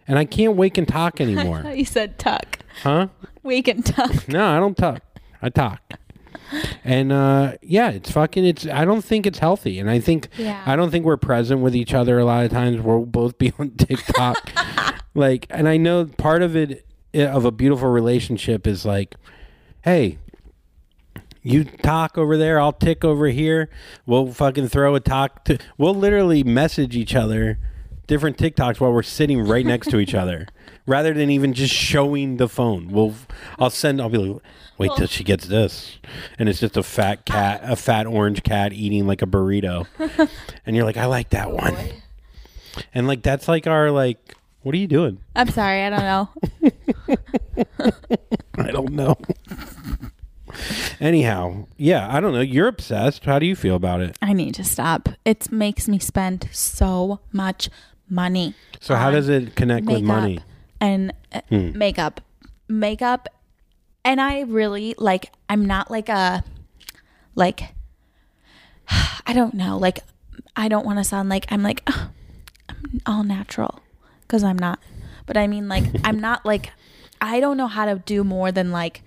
[0.08, 1.64] and I can't wake and talk anymore.
[1.74, 2.60] You said tuck.
[2.84, 3.08] huh?
[3.44, 4.12] Wake can talk.
[4.28, 5.02] No, I don't talk.
[5.42, 5.82] I talk.
[6.84, 9.80] And uh yeah, it's fucking it's I don't think it's healthy.
[9.80, 10.62] And I think Yeah.
[10.66, 12.82] I don't think we're present with each other a lot of times.
[12.82, 14.52] We'll both be on TikTok.
[15.16, 19.16] like and I know part of it eh, of a beautiful relationship is like,
[19.84, 20.18] hey,
[21.42, 23.70] you talk over there, I'll tick over here.
[24.06, 27.58] We'll fucking throw a talk to we'll literally message each other
[28.08, 30.48] different TikToks while we're sitting right next to each other.
[30.86, 32.90] Rather than even just showing the phone.
[32.90, 33.14] We'll
[33.60, 34.42] I'll send I'll be like
[34.78, 36.00] wait till she gets this.
[36.40, 39.88] And it's just a fat cat, a fat orange cat eating like a burrito.
[40.66, 41.76] and you're like, I like that one.
[42.94, 45.20] And like that's like our like what are you doing?
[45.36, 45.84] I'm sorry.
[45.84, 46.30] I don't know.
[48.58, 49.18] I don't know.
[51.00, 52.42] Anyhow, yeah, I don't know.
[52.42, 53.26] You're obsessed.
[53.26, 54.18] How do you feel about it?
[54.22, 55.10] I need to stop.
[55.26, 57.70] It makes me spend so much
[58.08, 58.54] money.
[58.80, 60.40] So how does it connect with money?
[60.82, 61.78] And uh, Hmm.
[61.78, 62.20] makeup,
[62.68, 63.30] makeup,
[64.04, 65.32] and I really like.
[65.48, 66.44] I'm not like a
[67.36, 67.74] like.
[69.28, 69.78] I don't know.
[69.78, 70.00] Like,
[70.56, 72.10] I don't want to sound like I'm like "Ugh,
[72.70, 73.80] I'm all natural
[74.24, 74.80] because I'm not.
[75.26, 76.72] But I mean, like, I'm not like.
[77.22, 79.04] I don't know how to do more than like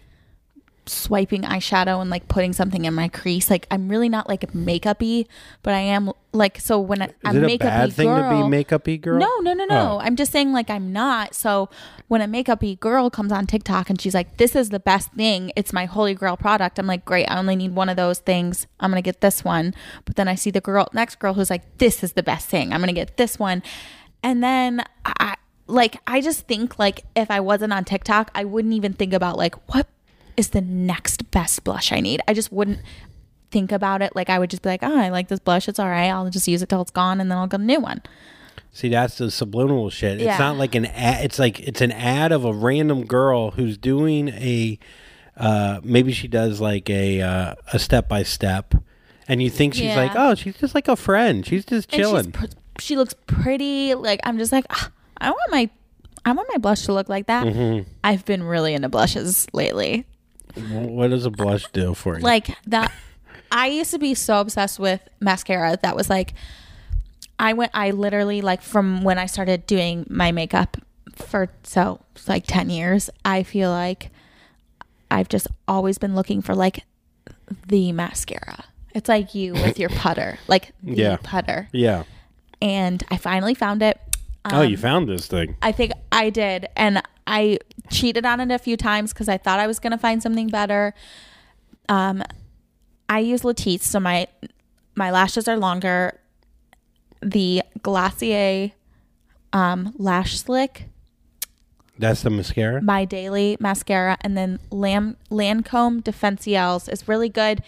[0.87, 3.51] swiping eyeshadow and like putting something in my crease.
[3.51, 5.27] Like I'm really not like a makeupy,
[5.63, 8.43] but I am like so when I, I'm it a makeupy bad thing girl.
[8.43, 9.19] to be makeupy girl?
[9.19, 9.93] No, no, no, no.
[9.93, 9.99] Oh.
[10.01, 11.35] I'm just saying like I'm not.
[11.35, 11.71] So
[12.09, 15.53] when a makeupy girl comes on TikTok and she's like, "This is the best thing.
[15.57, 17.27] It's my holy grail product." I'm like, "Great.
[17.27, 18.67] I only need one of those things.
[18.81, 19.75] I'm going to get this one."
[20.05, 22.73] But then I see the girl next girl who's like, "This is the best thing.
[22.73, 23.63] I'm going to get this one."
[24.23, 28.75] And then I like I just think like if I wasn't on TikTok, I wouldn't
[28.75, 29.89] even think about like what
[30.37, 32.21] is the next best blush I need.
[32.29, 32.81] I just wouldn't
[33.51, 34.15] think about it.
[34.17, 35.69] Like I would just be like, "Oh, I like this blush.
[35.69, 36.09] It's all right.
[36.09, 38.03] I'll just use it till it's gone and then I'll get a new one."
[38.73, 40.15] See, that's the subliminal shit.
[40.15, 40.39] It's Yeah.
[40.39, 41.25] not like an ad.
[41.25, 44.79] It's like it's an ad of a random girl who's doing a.
[45.37, 48.75] Uh, maybe she does like a uh, a step by step,
[49.29, 49.97] and you think she's Yeah.
[49.97, 51.45] like, oh, she's just like a friend.
[51.47, 52.27] She's just chilling.
[52.27, 52.47] she's pr-
[52.81, 53.95] she looks pretty.
[53.95, 55.71] Like I'm just like "Ah, I want my
[56.25, 57.47] I want my blush to look like that.
[57.47, 57.89] Mm-hmm.
[58.03, 60.07] I've been really into blushes lately.
[60.57, 62.23] What does a blush do for you?
[62.25, 62.93] Like that.
[63.53, 66.35] I used to be so obsessed with mascara that was like
[67.39, 70.77] I went I literally like from when I started doing my makeup
[71.15, 74.11] for so like 10 years, I feel like
[75.11, 76.85] I've just always been looking for like
[77.69, 78.65] the mascara.
[78.95, 81.17] It's like you with your putter, like the Yeah.
[81.23, 81.69] putter.
[81.73, 82.05] yeah.
[82.63, 84.01] And I finally found it.
[84.47, 85.57] oh, you um, found this thing.
[85.61, 86.67] I think I did.
[86.77, 87.59] And I
[87.91, 90.49] cheated on it a few times because I thought I was going to find something
[90.49, 90.95] better.
[91.89, 92.23] Um,
[93.09, 94.27] I use Latisse, so my
[94.95, 96.19] my lashes are longer.
[97.21, 98.73] The Glossier
[99.53, 100.85] um, Lash Slick,
[101.99, 102.83] That's the mascara.
[102.83, 107.63] my daily mascara, and then Lam- Lancome Definicils is really good.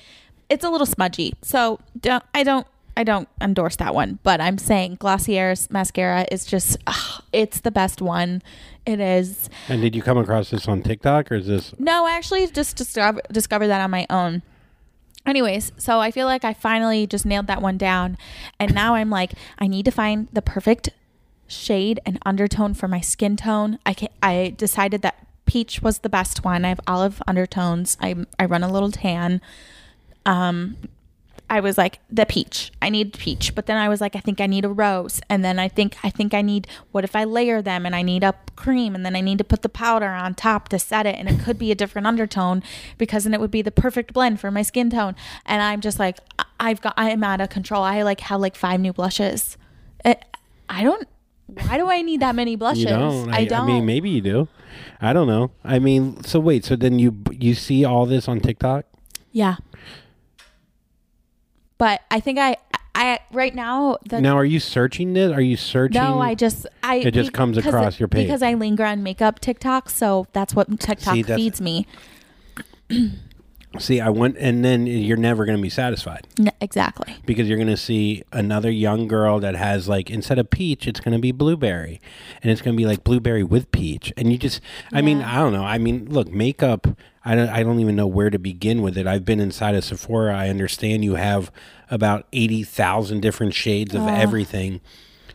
[0.51, 4.19] It's a little smudgy, so don't I don't I don't endorse that one.
[4.23, 8.43] But I'm saying Glossier's mascara is just ugh, it's the best one.
[8.87, 9.51] It is.
[9.69, 11.75] And did you come across this on TikTok or is this?
[11.79, 14.43] No, I actually just discover, discovered that on my own.
[15.27, 18.17] Anyways, so I feel like I finally just nailed that one down.
[18.61, 20.91] And now I'm like, I need to find the perfect
[21.49, 23.79] shade and undertone for my skin tone.
[23.85, 26.65] I can I decided that peach was the best one.
[26.65, 27.97] I have olive undertones.
[28.01, 29.41] I I run a little tan.
[30.25, 30.77] Um
[31.49, 32.73] I was like the peach.
[32.83, 35.45] I need peach, but then I was like I think I need a rose, and
[35.45, 38.25] then I think I think I need what if I layer them and I need
[38.25, 41.15] a cream, and then I need to put the powder on top to set it,
[41.17, 42.63] and it could be a different undertone
[42.99, 45.15] because then it would be the perfect blend for my skin tone.
[45.45, 47.83] And I'm just like I- I've got I am out of control.
[47.83, 49.57] I like have like five new blushes.
[50.05, 50.25] It,
[50.69, 51.07] I don't.
[51.47, 52.83] Why do I need that many blushes?
[52.85, 53.33] You don't.
[53.33, 53.67] I, don't.
[53.69, 54.49] mean, maybe you do.
[55.01, 55.53] I don't know.
[55.63, 56.65] I mean, so wait.
[56.65, 58.85] So then you you see all this on TikTok?
[59.33, 59.57] Yeah.
[61.79, 62.57] But I think I
[62.95, 65.31] I right now the now, are you searching this?
[65.33, 66.01] Are you searching?
[66.03, 68.27] No, I just I It just comes across your page.
[68.27, 71.87] because I linger on makeup TikTok, so that's what TikTok See, that's- feeds me.
[73.79, 74.01] see.
[74.01, 77.17] I went, and then you're never going to be satisfied N- exactly.
[77.27, 81.01] because you're going to see another young girl that has like instead of peach, it's
[81.01, 82.01] going to be blueberry,
[82.43, 84.61] and it's going to be like blueberry with peach, and you just.
[84.93, 85.65] I mean, I don't know.
[85.65, 86.87] I mean, look, makeup.
[87.27, 87.49] I don't.
[87.49, 89.05] I don't even know where to begin with it.
[89.09, 90.35] I've been inside of Sephora.
[90.37, 91.51] I understand you have
[91.91, 94.81] about eighty thousand different shades of everything.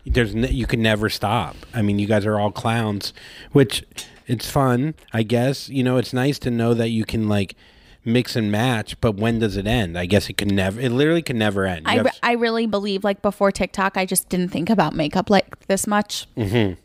[0.06, 1.58] there's you can never stop.
[1.74, 3.12] I mean, you guys are all clowns,
[3.52, 3.84] which
[4.26, 5.68] it's fun, I guess.
[5.68, 7.58] You know, it's nice to know that you can like
[8.06, 9.98] mix and match, but when does it end?
[9.98, 10.80] I guess it can never.
[10.80, 11.88] It literally can never end.
[11.88, 15.30] You I, re- I really believe like before TikTok, I just didn't think about makeup
[15.30, 16.26] like this much.
[16.38, 16.80] Mm-hmm.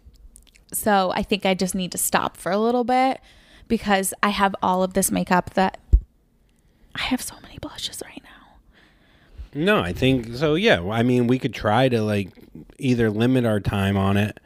[0.72, 3.20] So I think I just need to stop for a little bit
[3.68, 5.78] because I have all of this makeup that
[6.94, 8.58] I have so many blushes right now.
[9.54, 10.54] no, I think so.
[10.54, 12.30] Yeah, I mean, we could try to like
[12.78, 14.40] either limit our time on it,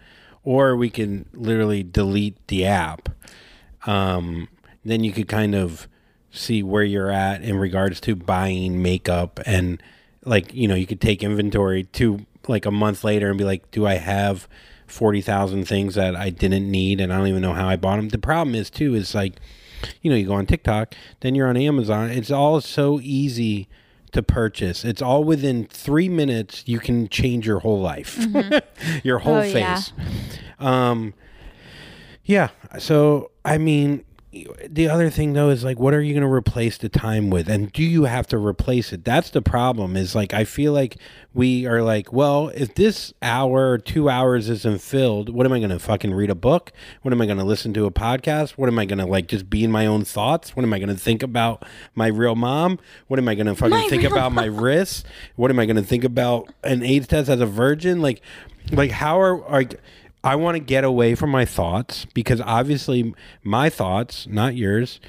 [0.44, 3.08] or we can literally delete the app.
[3.86, 4.48] Um,
[4.84, 5.88] then you could kind of
[6.30, 9.82] see where you're at in regards to buying makeup and
[10.24, 13.68] like you know you could take inventory to like a month later and be like
[13.72, 14.46] do i have
[14.90, 18.08] 40,000 things that i didn't need and i don't even know how i bought them
[18.08, 19.34] the problem is too is like
[20.02, 22.10] you know you go on tiktok then you're on amazon.
[22.10, 23.68] It's all so easy
[24.12, 24.84] to purchase.
[24.84, 28.18] It's all within three minutes you can change your whole life.
[29.04, 29.76] Your whole Oh, yeah.
[29.76, 29.92] face.
[30.58, 31.14] Um
[32.24, 32.48] yeah.
[32.78, 36.78] So, I mean, the other thing though is like, what are you going to replace
[36.78, 37.48] the time with?
[37.48, 39.04] And do you have to replace it?
[39.04, 40.96] That's the problem is like, I feel like
[41.34, 45.58] we are like, well, if this hour or two hours isn't filled, what am I
[45.58, 46.70] going to fucking read a book?
[47.02, 48.50] What am I going to listen to a podcast?
[48.52, 50.54] What am I going to like just be in my own thoughts?
[50.54, 51.64] What am I going to think about
[51.96, 52.78] my real mom?
[53.08, 55.02] What am I going to fucking My think about my wrists?
[55.34, 58.00] What am I going to think about an AIDS test as a virgin?
[58.00, 58.22] Like,
[58.70, 59.80] like how are like
[60.22, 65.00] I want to get away from my thoughts because obviously my thoughts, not yours,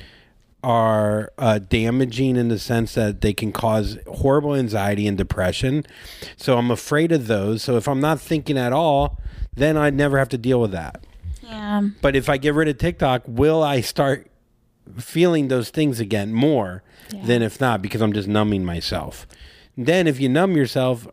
[0.64, 5.86] are uh, damaging in the sense that they can cause horrible anxiety and depression.
[6.38, 7.64] So I'm afraid of those.
[7.64, 9.18] So if I'm not thinking at all,
[9.56, 11.04] then I'd never have to deal with that.
[11.44, 11.82] Yeah.
[12.02, 14.30] But if I get rid of TikTok, will I start
[14.98, 16.84] feeling those things again more
[17.14, 17.26] Yeah.
[17.26, 19.28] than if not because I'm just numbing myself?
[19.76, 21.08] Then if you numb yourself,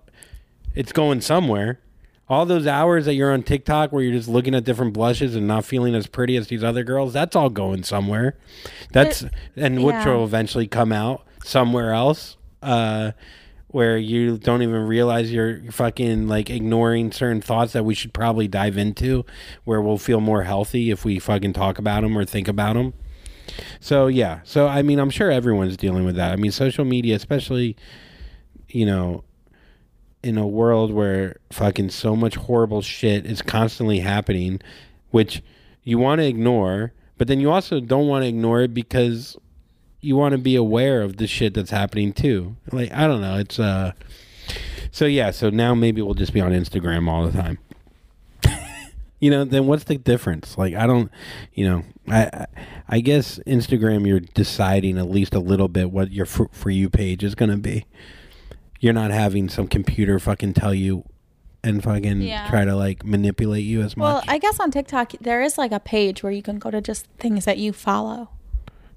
[0.75, 1.81] it's going somewhere.
[2.29, 5.49] All those hours that you're on TikTok where you're just looking at different blushes and
[5.49, 8.37] not feeling as pretty as these other girls, that's all going somewhere.
[8.93, 9.25] That's
[9.57, 12.37] and which will eventually come out somewhere else.
[12.63, 13.13] Uh
[13.71, 18.49] where you don't even realize you're fucking like ignoring certain thoughts that we should probably
[18.49, 19.25] dive into
[19.65, 22.95] where we'll feel more healthy if we fucking talk about them or think about them.
[23.81, 26.33] So yeah, so I mean, I'm sure everyone's dealing with that.
[26.33, 27.77] I mean, social media, especially,
[28.69, 29.25] you know,
[30.23, 34.61] in a world where fucking so much horrible shit is constantly happening,
[35.11, 35.43] which
[35.85, 39.37] you want to ignore, but then you also don't want to ignore it because
[40.01, 42.57] you want to be aware of the shit that's happening too.
[42.73, 43.93] Like I don't know, it's uh.
[44.91, 47.59] So yeah, so now maybe we'll just be on Instagram all the time.
[49.21, 50.57] you know, then what's the difference?
[50.57, 51.11] Like I don't,
[51.53, 52.47] you know, I
[52.89, 56.89] I, guess Instagram you're deciding at least a little bit what your for, for you
[56.89, 57.85] page is going to be.
[58.81, 61.05] You're not having some computer fucking tell you
[61.65, 62.49] and fucking Yeah.
[62.49, 64.27] try to like manipulate you as Well, much.
[64.27, 66.81] Well, I guess on TikTok there is like a page where you can go to
[66.81, 68.31] just things that you follow.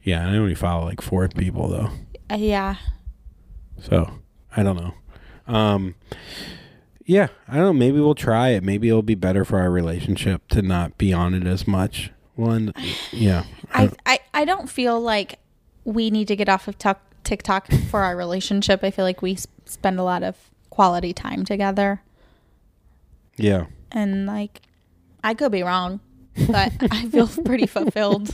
[0.03, 1.89] yeah, I only follow like four people though.
[2.29, 2.75] Uh, yeah.
[3.79, 4.11] So
[4.55, 4.93] I don't know.
[5.47, 5.95] Um,
[7.05, 7.73] yeah, I don't know.
[7.73, 8.63] Maybe we'll try it.
[8.63, 12.11] Maybe it'll be better for our relationship to not be on it as much.
[12.35, 12.73] One,
[13.11, 15.39] yeah, I, I, I don't feel like
[15.83, 18.83] we need to get off of tuck TikTok for our relationship.
[18.83, 19.37] I feel like we
[19.71, 20.35] spend a lot of
[20.69, 22.01] quality time together.
[23.37, 23.65] yeah.
[23.91, 24.61] And like,
[25.23, 25.99] I could be wrong,
[26.47, 28.31] but I feel pretty fulfilled.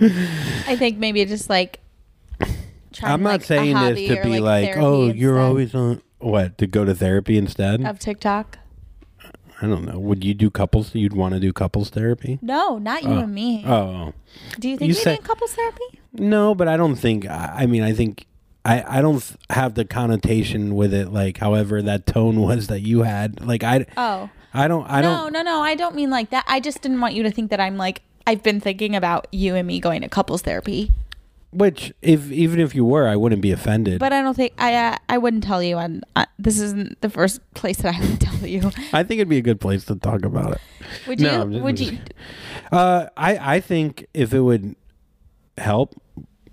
[0.00, 1.80] I think maybe just like.
[2.92, 6.58] trying, I'm not like, saying this to be like, oh, you're instead always on what
[6.58, 7.84] to go to therapy instead.
[7.84, 8.58] of TikTok.
[9.62, 9.98] I don't know.
[9.98, 10.94] Would you do couples?
[10.94, 12.38] You'd want to do couples therapy?
[12.40, 13.18] No, not you Oh.
[13.18, 13.62] and me.
[13.66, 14.12] Oh,
[14.58, 16.00] Do you think you we say- couples therapy?
[16.14, 17.26] No, but I don't think.
[17.28, 18.26] I, I mean, I think
[18.64, 21.12] I I don't have the connotation with it.
[21.12, 23.44] Like, however, that tone was that you had.
[23.46, 24.30] Like, I Oh.
[24.52, 25.32] I don't I no, don't.
[25.34, 25.60] No no, no.
[25.62, 26.44] I don't mean like that.
[26.48, 29.54] I just didn't want you to think that I'm like I've been thinking about you
[29.54, 30.90] and me going to couples therapy.
[31.52, 33.98] Which, if even if you were, I wouldn't be offended.
[33.98, 35.78] But I don't think I uh, I wouldn't tell you.
[35.78, 38.70] And uh, this isn't the first place that I would tell you.
[38.92, 40.60] I think it'd be a good place to talk about it.
[41.08, 41.40] Would No, you?
[41.40, 41.98] I'm just- would I'm you?
[42.70, 44.76] Uh, I I think if it would
[45.58, 46.00] help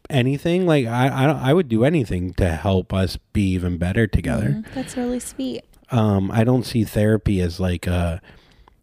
[0.10, 4.08] anything, like I I, don't- I would do anything to help us be even better
[4.08, 4.50] together.
[4.66, 5.64] Mm, That's really sweet.
[5.92, 8.20] um i don't see therapy as like a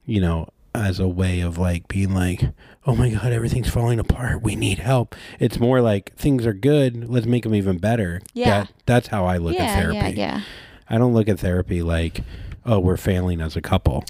[0.06, 2.40] you know as a way of like being like
[2.86, 4.42] oh my god everything's falling apart.
[4.42, 5.14] We need help.
[5.38, 7.08] It's more like things are good.
[7.08, 8.20] Let's make them even better.
[8.32, 8.64] Yeah.
[8.64, 9.96] that, that's how i look yeah, at therapy.
[9.96, 10.40] yeah, yeah.
[10.88, 12.20] i don't look at therapy like
[12.66, 14.04] oh we're failing as a couple.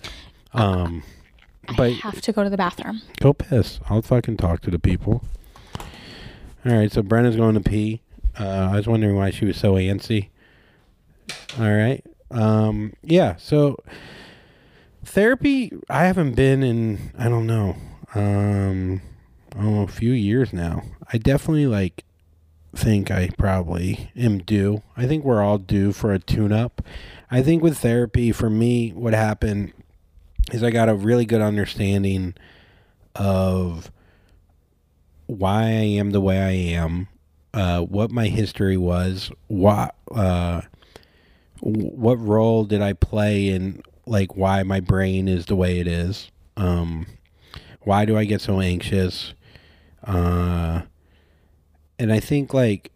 [0.52, 1.02] Um
[1.76, 3.00] but I have to go to the bathroom.
[3.20, 3.80] go piss.
[3.88, 5.24] I'll fucking talk to the people.
[5.78, 8.00] All right so brenna's going to pee.
[8.38, 10.28] Uh, i was wondering why she was so antsy.
[11.58, 12.04] All right.
[12.30, 13.76] Um yeah so
[15.04, 17.76] therapy i haven't been in i don't know
[18.14, 19.00] um
[19.56, 20.82] oh a few years now.
[21.12, 22.04] I definitely like
[22.74, 24.82] think i probably am due.
[24.96, 26.82] I think we're all due for a tune up
[27.30, 29.72] i think with therapy for me what happened
[30.52, 32.34] is i got a really good understanding
[33.14, 33.92] of
[35.26, 37.06] why i am the way i am
[37.54, 40.60] uh, what my history was what uh,
[41.64, 46.30] what role did I play in like why my brain is the way it is?
[46.56, 47.06] Um,
[47.85, 49.35] why do I get so anxious?
[50.03, 50.82] Uh,
[51.99, 52.91] and I think like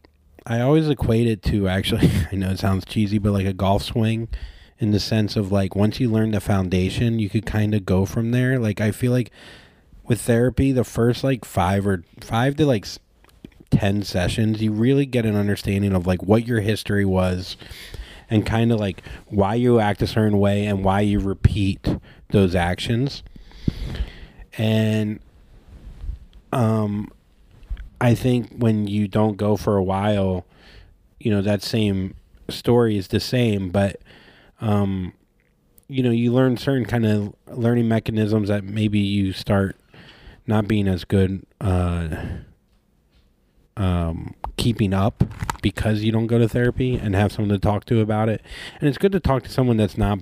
[0.47, 3.83] I always equate it to actually I know it sounds cheesy, but like a golf
[3.83, 4.29] swing
[4.79, 8.07] in the sense of like once you learn the foundation, you could kind of go
[8.07, 8.59] from there.
[8.59, 9.31] Like I feel like
[10.07, 12.87] with therapy, the first like five or five to like
[13.71, 17.57] 10 sessions, you really get an understanding of like what your history was
[18.31, 21.87] and kind of like why you act a certain way and why you repeat
[22.31, 23.23] those actions.
[24.59, 25.21] And
[26.53, 27.11] um
[28.01, 30.45] I think when you don't go for a while,
[31.19, 32.15] you know, that same
[32.49, 34.01] story is the same, but
[34.61, 35.15] um
[35.91, 39.77] you know, you learn certain kind of learning mechanisms that maybe you start
[40.47, 42.09] not being as good uh
[43.79, 45.25] um, keeping up
[45.63, 48.43] because you don't go to therapy and have someone to talk to about it.
[48.81, 50.19] And it's good to talk to someone that's not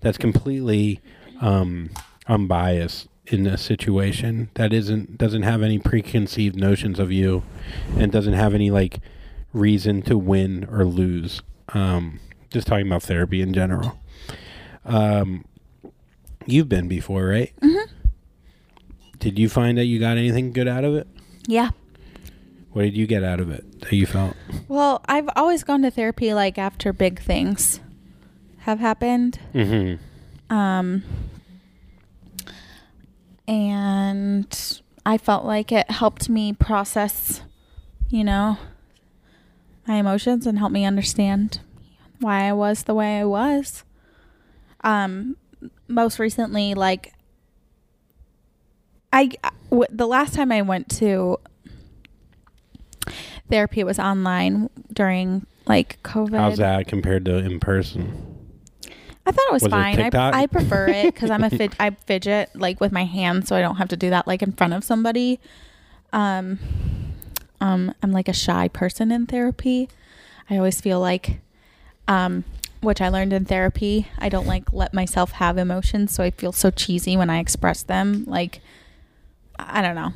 [0.00, 1.00] that's completely
[1.40, 1.90] um,
[2.28, 7.42] unbiased in a situation that isn't doesn't have any preconceived notions of you
[7.96, 8.98] and doesn't have any like
[9.52, 11.42] reason to win or lose.
[11.72, 12.20] Um,
[12.50, 13.98] just talking about therapy in general.
[14.84, 15.44] Um,
[16.46, 17.52] you've been before, right?
[17.60, 17.92] mm-hmm.
[19.18, 21.06] Did you find that you got anything good out of it?
[21.46, 21.70] Yeah.
[22.72, 24.36] What did you get out of it that you felt?
[24.66, 27.80] Well, I've always gone to therapy like after big things
[28.58, 29.38] have happened.
[29.54, 30.52] Mm-hmm.
[30.52, 31.04] Um,
[33.48, 37.42] and I felt like it helped me process,
[38.08, 38.58] you know,
[39.86, 41.60] my emotions and help me understand
[42.20, 43.84] why I was the way I was.
[44.82, 45.36] Um,
[45.88, 47.12] most recently, like,
[49.12, 49.30] I
[49.70, 51.38] w- the last time I went to
[53.50, 56.36] therapy it was online during like COVID.
[56.38, 58.31] How's that compared to in person?
[59.24, 59.96] I thought it was, Was fine.
[59.96, 60.34] TikTok?
[60.34, 63.56] I, I prefer it because I'm a fid- I fidget like with my hands, so
[63.56, 65.38] I don't have to do that like in front of somebody.
[66.12, 66.58] Um,
[67.60, 69.88] um, I'm like a shy person in therapy.
[70.50, 71.40] I always feel like,
[72.08, 72.44] um,
[72.80, 76.52] which I learned in therapy, I don't like let myself have emotions, so I feel
[76.52, 78.24] so cheesy when I express them.
[78.26, 78.60] Like,
[79.58, 80.12] I don't know.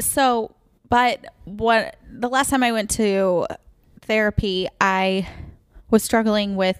[0.00, 0.54] So,
[0.88, 3.46] but what the last time I went to
[4.00, 5.28] therapy, I
[5.90, 6.78] was struggling with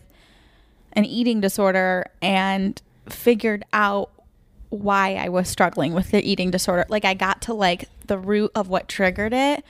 [0.97, 4.11] an eating disorder and figured out
[4.71, 6.87] why I was struggling with the eating disorder.
[6.89, 9.65] Like I got to like the root of what triggered it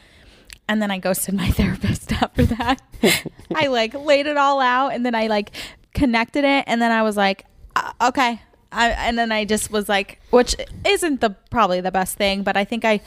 [0.69, 2.81] and then I ghosted my therapist after that.
[3.55, 5.51] I like laid it all out and then I like
[5.93, 8.41] connected it and then I was like uh, okay.
[8.73, 12.57] I, and then I just was like, which isn't the probably the best thing, but
[12.57, 13.01] I think I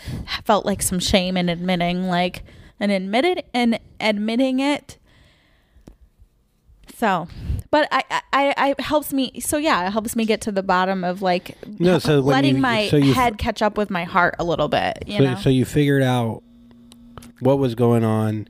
[0.45, 2.43] felt like some shame in admitting like
[2.79, 4.97] and admitted and admitting it
[6.99, 7.27] so,
[7.71, 9.39] but I, I, I, it helps me.
[9.39, 12.61] So yeah, it helps me get to the bottom of like No, so letting you-
[12.61, 15.03] my so you- head catch up with my heart a little bit.
[15.07, 16.43] You so, know, so you figured out
[17.39, 18.47] what was going on,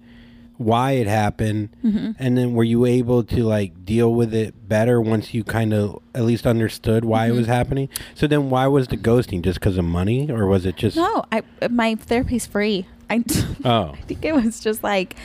[0.58, 2.12] why it happened, Mm-hmm.
[2.18, 6.02] and then were you able to like deal with it better once you kind of
[6.16, 7.36] at least understood why Mm-hmm.
[7.36, 7.90] it was happening?
[8.16, 9.42] So then, why was the ghosting?
[9.44, 10.98] Just because of money, or was it just?
[10.98, 12.88] no, I my therapy's free.
[13.12, 13.24] I,
[13.66, 15.16] Oh, I think it was just like,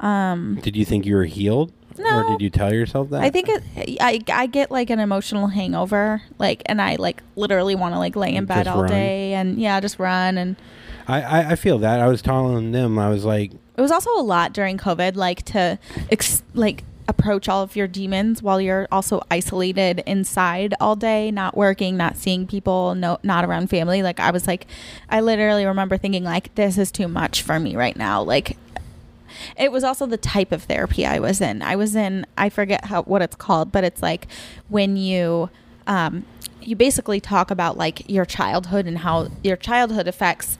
[0.00, 1.72] um, did you think you were healed,
[2.06, 3.22] or did you tell yourself that?
[3.22, 3.62] I think it,
[4.00, 8.16] I I get like an emotional hangover, like, and I like literally want to like
[8.16, 8.90] lay in bed Just all run.
[8.90, 10.56] day and yeah, just run and.
[11.06, 12.00] I, I I feel that.
[12.00, 15.42] I was telling them I was like, it was also a lot during COVID, like
[15.46, 15.78] to
[16.10, 21.56] ex- like approach all of your demons while you're also isolated inside all day, not
[21.56, 24.02] working, not seeing people, no, not around family.
[24.02, 24.66] Like I was like,
[25.08, 28.22] I literally remember thinking like, this is too much for me right now.
[28.22, 28.58] Like
[29.56, 31.62] it was also the type of therapy I was in.
[31.62, 34.26] I was in, I forget how what it's called, but it's like
[34.68, 35.50] when you,
[35.86, 36.24] um,
[36.60, 40.58] you basically talk about like your childhood and how your childhood affects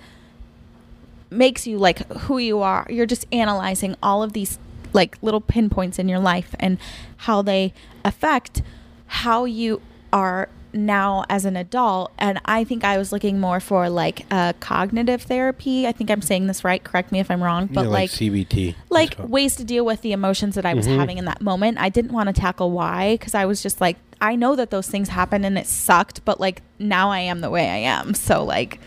[1.31, 2.87] makes you like who you are.
[2.89, 4.59] You're just analyzing all of these
[4.93, 6.79] like little pinpoints in your life and
[7.19, 7.75] how they
[8.05, 8.63] affect
[9.07, 13.89] how you are now as an adult and i think i was looking more for
[13.89, 17.67] like uh, cognitive therapy i think i'm saying this right correct me if i'm wrong
[17.73, 20.87] but yeah, like CBT, like So- ways to deal with the emotions that I was
[20.87, 20.97] Mhm.
[20.97, 21.79] having in that moment.
[21.79, 24.87] I didn't want to tackle why because I was just like, I know that those
[24.89, 28.15] things happened and it sucked, but like now I am the way I am.
[28.15, 28.81] So like,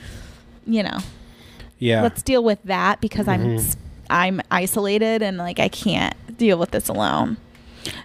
[0.65, 0.99] you know,
[1.79, 2.01] yeah.
[2.03, 3.59] let's deal with that because I'm Mhm.
[3.59, 3.77] s-
[4.09, 7.37] I'm isolated and like I can't deal with this alone.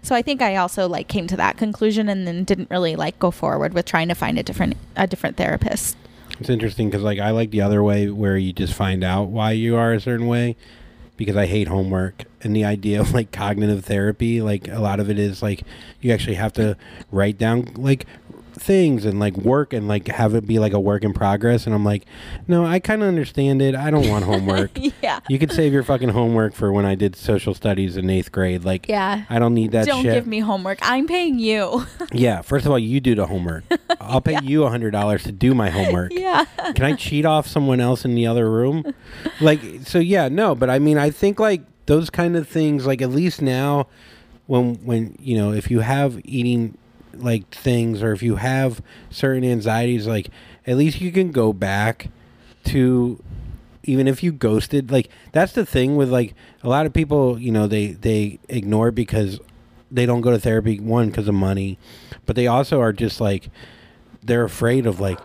[0.03, 3.19] So I think I also like came to that conclusion and then didn't really like
[3.19, 5.97] go forward with trying to find a different a different therapist.
[6.39, 9.53] It's interesting because like I like the other way where you just find out why
[9.53, 10.57] you are a certain way
[11.17, 15.09] because I hate homework and the idea of like cognitive therapy like a lot of
[15.09, 15.63] it is like
[16.01, 16.77] you actually have to
[17.11, 18.07] write down like
[18.59, 21.75] things and like work and like have it be like a work in progress and
[21.75, 22.07] I'm like
[22.49, 24.71] no I kind of understand it I don't want homework
[25.03, 25.21] yeah.
[25.29, 28.65] you could save your fucking homework for when I did social studies in 8th grade
[28.65, 29.25] like Yeah.
[29.29, 30.79] I don't need that Don't shit give me homework.
[30.83, 31.87] I'm paying you.
[32.13, 33.65] yeah first of all you do the homework
[34.01, 36.45] I'll pay you a hundred dollars to do my homework yeah.
[36.75, 38.95] can I cheat off someone else in the other room?
[39.41, 43.03] Like, so yeah, no, but I mean, I think like those kind of things, like
[43.03, 43.87] at least now,
[44.47, 46.77] when when you know, if you have eating
[47.23, 50.31] like things, or if you have certain anxieties, like
[50.67, 52.09] at least you can go back
[52.65, 53.23] to
[53.85, 57.53] even if you ghosted like that's the thing with like a lot of people you
[57.53, 59.39] know they they ignore because
[59.91, 61.79] they don't go to therapy one because of money
[62.27, 63.49] but they also are just like
[64.23, 65.21] they're afraid of like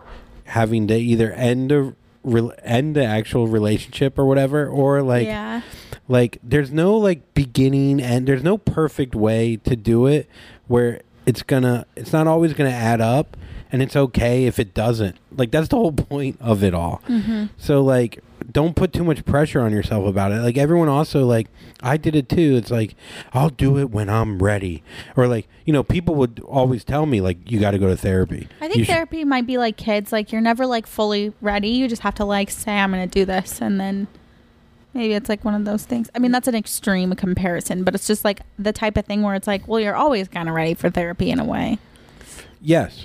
[0.45, 5.61] having to either end a re- end the actual relationship or whatever or like yeah.
[6.07, 10.29] like there's no like beginning and there's no perfect way to do it
[10.67, 13.37] where it's gonna it's not always gonna add up
[13.71, 15.15] and it's okay if it doesn't.
[15.35, 17.01] Like that's the whole point of it all.
[17.07, 17.45] Mm-hmm.
[17.57, 20.41] So like don't put too much pressure on yourself about it.
[20.41, 21.47] Like everyone also like
[21.81, 22.55] I did it too.
[22.55, 22.95] It's like
[23.33, 24.83] I'll do it when I'm ready.
[25.15, 27.95] Or like, you know, people would always tell me like you got to go to
[27.95, 28.47] therapy.
[28.59, 30.11] I You think sh- therapy might be like kids.
[30.11, 31.69] Like you're never like fully ready.
[31.69, 34.07] You just have to like say, "I'm going to do this," and then
[34.93, 36.09] maybe it's like one of those things.
[36.15, 39.35] I mean, that's an extreme comparison, but it's just like the type of thing where
[39.35, 41.77] it's like, well, you're always kind of ready for therapy in a way.
[42.63, 43.03] Yes,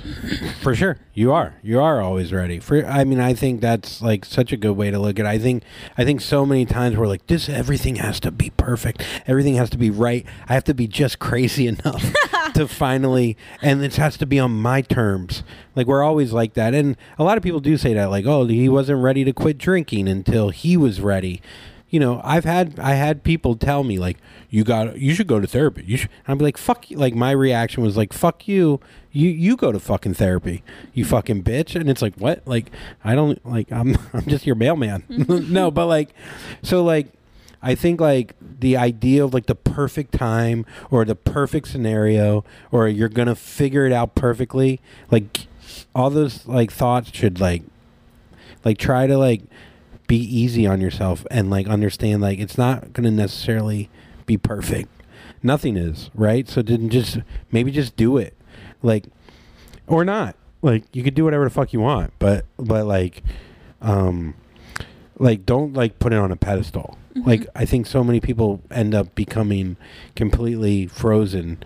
[0.60, 0.98] for sure.
[1.14, 1.54] You are.
[1.62, 2.60] You are always ready.
[2.60, 5.24] For I mean, I think that's like such a good way to look at.
[5.24, 5.28] it.
[5.28, 5.62] I think
[5.96, 9.02] I think so many times we're like, this everything has to be perfect.
[9.26, 10.26] Everything has to be right.
[10.46, 12.12] I have to be just crazy enough
[12.52, 15.42] to finally, and this has to be on my terms.
[15.74, 18.44] Like we're always like that, and a lot of people do say that, like, oh,
[18.44, 21.40] he wasn't ready to quit drinking until he was ready.
[21.88, 24.18] You know, I've had I had people tell me like,
[24.50, 25.84] you got you should go to therapy.
[25.86, 26.10] You should.
[26.26, 26.96] I'd be like, fuck you.
[26.98, 28.80] Like my reaction was like, fuck you.
[29.12, 30.62] You you go to fucking therapy.
[30.94, 31.78] You fucking bitch.
[31.78, 32.42] And it's like, what?
[32.46, 32.70] Like
[33.04, 35.04] I don't like I'm I'm just your mailman.
[35.08, 36.10] no, but like,
[36.62, 37.08] so like.
[37.62, 42.86] I think like the idea of like the perfect time or the perfect scenario or
[42.86, 44.78] you're gonna figure it out perfectly,
[45.10, 45.48] like
[45.94, 47.62] all those like thoughts should like
[48.64, 49.42] like try to like
[50.06, 53.90] be easy on yourself and like understand like it's not going to necessarily
[54.26, 54.88] be perfect.
[55.42, 56.48] Nothing is right?
[56.48, 57.18] So then just
[57.50, 58.36] maybe just do it.
[58.82, 59.04] Like
[59.86, 60.36] or not.
[60.62, 63.22] Like you could do whatever the fuck you want but but like
[63.80, 64.34] um
[65.18, 66.98] like don't like put it on a pedestal.
[67.14, 69.76] Like i think so many people end up becoming
[70.14, 71.62] completely frozen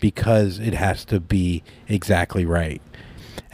[0.00, 2.80] because it has to be exactly right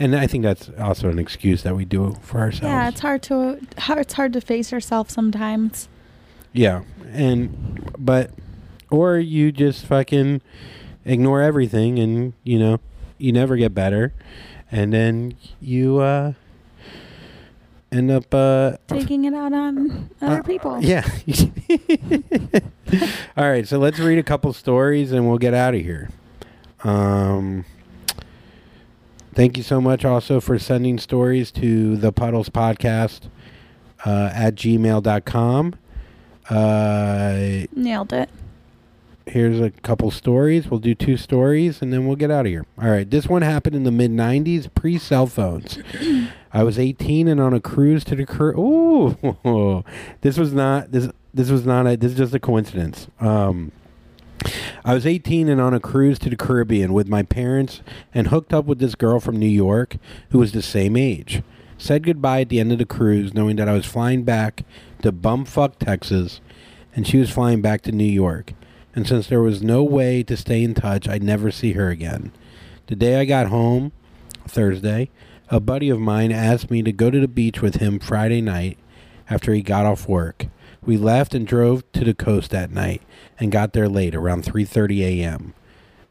[0.01, 3.21] and i think that's also an excuse that we do for ourselves Yeah, it's hard
[3.23, 5.87] to it's hard to face yourself sometimes.
[6.53, 6.83] Yeah,
[7.13, 8.31] and but
[8.89, 10.41] or you just fucking
[11.05, 12.79] ignore everything, and you know
[13.17, 14.13] you never get better,
[14.69, 16.33] and then you uh
[17.91, 20.81] end up uh Taking it out on other uh, people.
[20.81, 21.07] Yeah.
[23.37, 26.09] All right, so let's read a couple stories and we'll get out of here.
[26.83, 27.63] Um
[29.33, 33.29] Thank you so much also for sending stories to the Puddles Podcast
[34.05, 35.75] uh, at gmail.com.
[36.49, 38.29] Uh, Nailed it.
[39.25, 40.67] here's a couple stories.
[40.69, 42.65] We'll do two stories and then we'll get out of here.
[42.81, 43.09] All right.
[43.09, 45.79] This one happened in the mid 90s, pre cell phones.
[46.53, 49.83] I was 18 and on a cruise to the Car- Ooh.
[50.21, 53.07] This was not this this was not a this is just a coincidence.
[53.21, 53.71] Um
[54.83, 57.81] I was 18 and on a cruise to the Caribbean with my parents
[58.13, 59.97] and hooked up with this girl from New York
[60.31, 61.43] who was the same age.
[61.77, 64.63] Said goodbye at the end of the cruise knowing that I was flying back
[65.01, 66.41] to bumfuck Texas
[66.95, 68.53] and she was flying back to New York.
[68.93, 72.31] And since there was no way to stay in touch, I'd never see her again.
[72.87, 73.93] The day I got home,
[74.47, 75.09] Thursday,
[75.49, 78.77] a buddy of mine asked me to go to the beach with him Friday night
[79.29, 80.47] after he got off work.
[80.83, 83.03] We left and drove to the coast that night
[83.39, 85.53] and got there late around 3:30 a.m.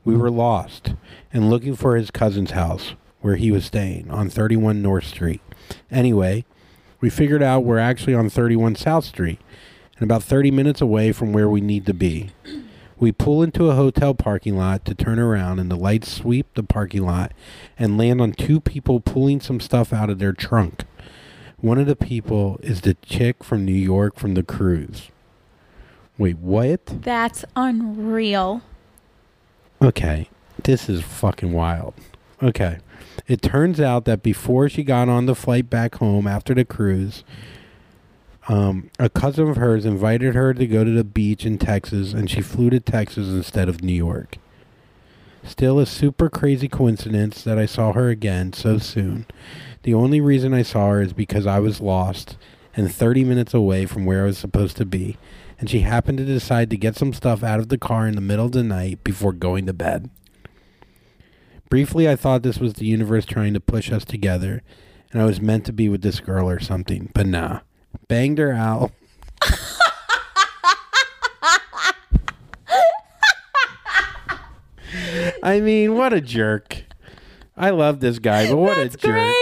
[0.05, 0.95] We were lost
[1.33, 5.41] and looking for his cousin's house where he was staying on 31 North Street.
[5.91, 6.45] Anyway,
[7.01, 9.41] we figured out we're actually on 31 South Street
[9.97, 12.31] and about 30 minutes away from where we need to be.
[13.01, 16.62] We pull into a hotel parking lot to turn around, and the lights sweep the
[16.62, 17.33] parking lot
[17.79, 20.85] and land on two people pulling some stuff out of their trunk.
[21.61, 25.09] One of the people is the chick from New York from the cruise.
[26.17, 26.87] Wait, what?
[26.87, 28.63] That's unreal.
[29.83, 30.29] Okay,
[30.63, 31.95] this is fucking wild.
[32.43, 32.79] Okay.
[33.27, 37.25] It turns out that before she got on the flight back home after the cruise,
[38.49, 42.31] um, a cousin of hers invited her to go to the beach in Texas, and
[42.31, 44.39] she flew to Texas instead of New York.
[45.45, 49.27] Still a super crazy coincidence that I saw her again so soon.
[49.83, 52.37] The only reason I saw her is because I was lost
[52.76, 55.16] and 30 minutes away from where I was supposed to be,
[55.59, 58.20] and she happened to decide to get some stuff out of the car in the
[58.20, 60.11] middle of the night before going to bed.
[61.68, 64.62] Briefly, I thought this was the universe trying to push us together,
[65.12, 67.61] and I was meant to be with this girl or something, but nah.
[68.09, 68.93] Banged her out.
[75.43, 76.85] I mean, what a jerk.
[77.57, 79.12] I love this guy, but what That's a jerk.
[79.12, 79.39] great.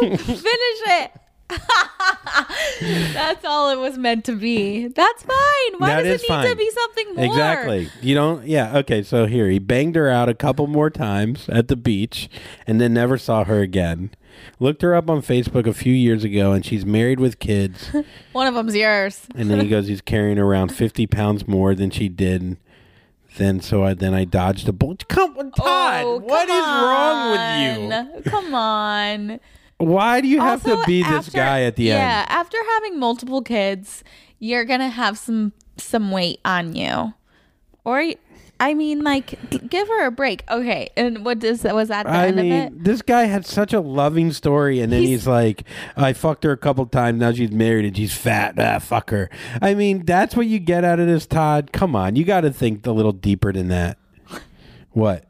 [0.18, 1.10] Finish it.
[3.14, 4.88] That's all it was meant to be.
[4.88, 5.78] That's fine.
[5.78, 7.24] Why That does it need to be something more?
[7.24, 7.90] Exactly.
[8.02, 8.46] You don't.
[8.46, 8.76] Yeah.
[8.78, 9.02] Okay.
[9.02, 12.28] So here he banged her out a couple more times at the beach,
[12.66, 14.10] and then never saw her again.
[14.60, 17.90] Looked her up on Facebook a few years ago, and she's married with kids.
[18.32, 19.26] One of them's yours.
[19.34, 22.58] and then he goes, he's carrying around fifty pounds more than she did
[23.36, 25.06] then so I then I dodged a bullet.
[25.08, 26.04] Come on, Todd.
[26.04, 28.30] Oh, what is come wrong with you?
[28.30, 29.40] Come on.
[29.78, 32.00] Why do you have Also, to be this after- guy at the yeah, end?
[32.02, 34.02] Yeah, after having multiple kids,
[34.38, 37.14] you're gonna have some some weight on you,
[37.84, 38.02] or
[38.60, 39.38] I mean, like,
[39.70, 40.42] give her a break.
[40.50, 42.82] Okay, and what does was that the I end of mean, it?
[42.84, 45.62] this guy had such a loving story, and then he's, He's- like,
[45.96, 47.20] "I fucked her a couple times.
[47.20, 48.54] Now she's married and she's fat.
[48.58, 49.30] Ah, fuck her."
[49.62, 51.70] I mean, that's what you get out of this, Todd.
[51.70, 53.96] Come on, you got to think a little deeper than that.
[54.90, 55.24] What?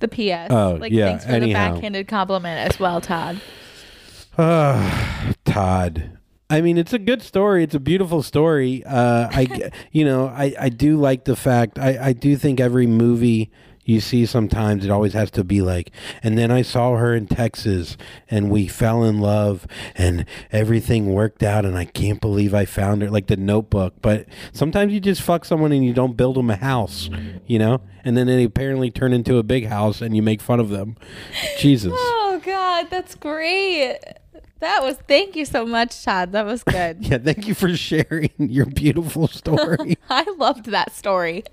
[0.00, 0.50] The PS.
[0.50, 1.68] Oh, like, yeah, Thanks for anyhow.
[1.68, 3.40] the backhanded compliment as well, Todd.
[4.38, 6.18] Ah, Todd.
[6.50, 7.64] I mean, it's a good story.
[7.64, 8.84] It's a beautiful story.
[8.84, 11.78] Uh, I, you know, I, I do like the fact.
[11.78, 13.50] I, I do think every movie
[13.84, 15.90] you see sometimes it always has to be like,
[16.22, 17.96] and then I saw her in Texas,
[18.30, 23.02] and we fell in love, and everything worked out, and I can't believe I found
[23.02, 23.94] her, like the Notebook.
[24.00, 27.10] But sometimes you just fuck someone and you don't build them a house,
[27.46, 30.60] you know, and then they apparently turn into a big house, and you make fun
[30.60, 30.96] of them.
[31.58, 31.92] Jesus.
[32.34, 33.98] Oh God, that's great.
[34.60, 34.96] That was.
[35.06, 36.32] Thank you so much, Todd.
[36.32, 36.96] That was good.
[37.06, 39.98] Yeah, thank you for sharing your beautiful story.
[40.08, 41.44] I loved that story.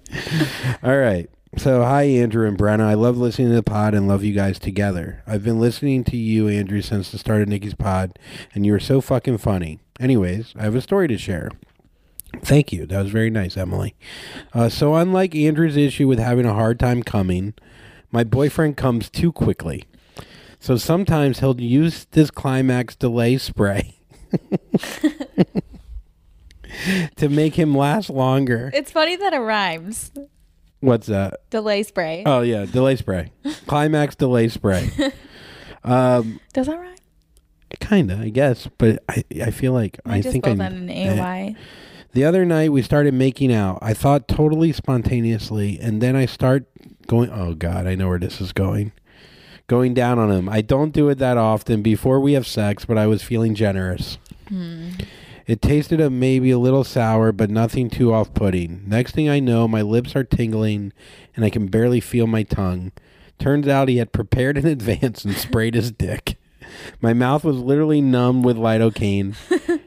[0.82, 1.30] All right.
[1.58, 2.82] So, hi, Andrew and Brenna.
[2.82, 5.24] I love listening to the pod and love you guys together.
[5.26, 8.20] I've been listening to you, Andrew, since the start of Nikki's pod,
[8.54, 9.80] and you are so fucking funny.
[10.00, 11.50] Anyways, I have a story to share.
[12.41, 12.86] Thank you.
[12.86, 13.95] That was very nice, Emily.
[14.54, 17.56] Uh, so, unlike Andrew's issue with having a hard time coming,
[18.12, 19.86] my boyfriend comes too quickly.
[20.60, 23.95] So sometimes he'll use this climax delay spray
[27.16, 28.72] to make him last longer.
[28.74, 30.12] It's funny that it rhymes.
[30.82, 31.49] What's that?
[31.49, 32.23] Delay spray.
[32.25, 33.32] Oh yeah, delay spray.
[33.67, 34.89] Climax delay spray.
[35.82, 36.95] Um, Does that rhyme?
[37.80, 40.75] kinda, I guess, but I I feel like I, I just think spelled I that
[40.75, 41.21] in eh.
[41.23, 41.55] AY.
[42.11, 43.80] The other night we started making out.
[43.82, 46.65] I thought totally spontaneously, and then I start
[47.07, 47.30] going.
[47.32, 48.91] Oh God, I know where this is going.
[49.67, 50.49] Going down on him.
[50.49, 54.17] I don't do it that often before we have sex, but I was feeling generous.
[55.50, 58.84] It tasted a maybe a little sour, but nothing too off-putting.
[58.88, 60.93] Next thing I know, my lips are tingling,
[61.36, 62.91] and I can barely feel my tongue.
[63.39, 66.38] Turns out he had prepared in advance and sprayed his dick.
[67.02, 69.36] My mouth was literally numb with lidocaine,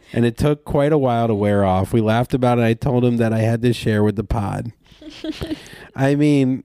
[0.13, 1.93] and it took quite a while to wear off.
[1.93, 2.65] We laughed about it.
[2.65, 4.73] I told him that I had to share with the pod.
[5.95, 6.65] I mean,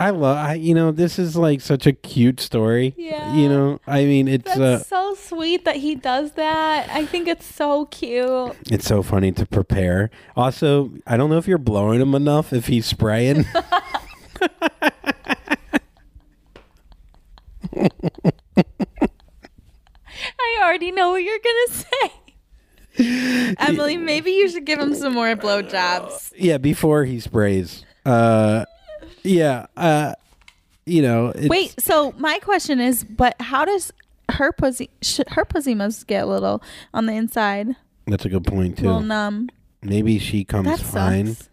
[0.00, 0.36] I love.
[0.36, 2.94] I you know this is like such a cute story.
[2.96, 3.34] Yeah.
[3.34, 6.88] You know, I mean it's That's uh, so sweet that he does that.
[6.90, 8.54] I think it's so cute.
[8.70, 10.10] it's so funny to prepare.
[10.36, 13.44] Also, I don't know if you're blowing him enough if he's spraying.
[20.40, 23.54] I already know what you're gonna say.
[23.58, 26.32] Emily, maybe you should give him some more blowjobs.
[26.36, 27.84] yeah, before he sprays.
[28.04, 28.64] Uh,
[29.22, 29.66] yeah.
[29.76, 30.14] Uh,
[30.86, 31.32] you know.
[31.36, 33.92] Wait, so my question is, but how does
[34.30, 34.90] her pussy?
[35.02, 36.62] Sh- her pussy must get a little
[36.94, 39.06] on the inside, that's a good point a little too.
[39.06, 39.48] numb.
[39.82, 41.34] Maybe she comes That fine.
[41.34, 41.48] sucks.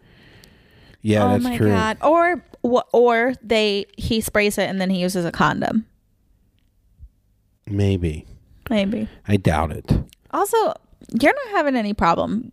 [1.01, 1.69] Yeah, oh that's my true.
[1.69, 1.97] god!
[2.01, 5.85] Or or they he sprays it and then he uses a condom.
[7.67, 8.25] Maybe.
[8.69, 9.07] Maybe.
[9.27, 9.91] I doubt it.
[10.31, 10.57] Also,
[11.21, 12.51] you're not having any problem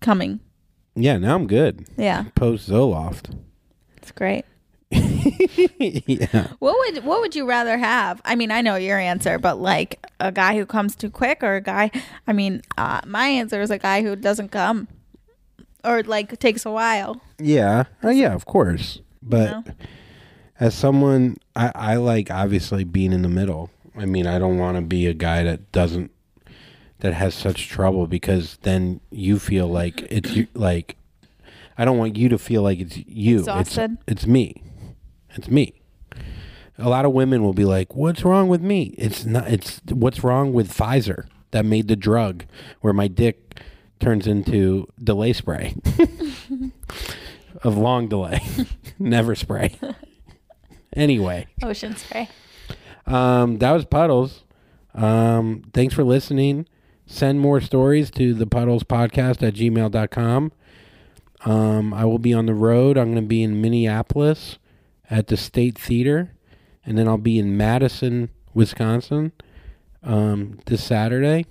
[0.00, 0.40] coming.
[0.94, 1.86] Yeah, now I'm good.
[1.96, 3.36] Yeah, Post Zoloft.
[4.02, 4.44] It's great.
[4.90, 6.48] yeah.
[6.58, 8.20] What would what would you rather have?
[8.24, 11.54] I mean, I know your answer, but like a guy who comes too quick or
[11.54, 11.90] a guy
[12.26, 14.88] I mean, uh, my answer is a guy who doesn't come
[15.84, 17.20] or like takes a while.
[17.38, 17.84] Yeah.
[18.02, 19.00] Oh, yeah, of course.
[19.22, 19.64] But know?
[20.60, 23.70] as someone, I, I like obviously being in the middle.
[23.96, 26.10] I mean, I don't want to be a guy that doesn't,
[27.00, 30.96] that has such trouble because then you feel like it's like,
[31.78, 33.40] I don't want you to feel like it's you.
[33.40, 33.92] Exhausted?
[34.06, 34.62] It's, it's me.
[35.30, 35.80] It's me.
[36.78, 39.48] A lot of women will be like, "What's wrong with me?" It's not.
[39.48, 42.44] It's what's wrong with Pfizer that made the drug
[42.80, 43.60] where my dick
[44.00, 45.74] turns into delay spray
[47.62, 48.40] of long delay,
[48.98, 49.78] never spray.
[50.94, 52.28] anyway, Ocean spray.
[53.06, 54.44] um, that was puddles.
[54.94, 56.66] Um, thanks for listening.
[57.06, 60.52] Send more stories to the puddles podcast at gmail.com.
[61.44, 62.96] Um, I will be on the road.
[62.96, 64.58] I'm going to be in Minneapolis
[65.10, 66.32] at the State Theater,
[66.84, 69.32] and then I'll be in Madison, Wisconsin
[70.02, 71.46] um, this Saturday.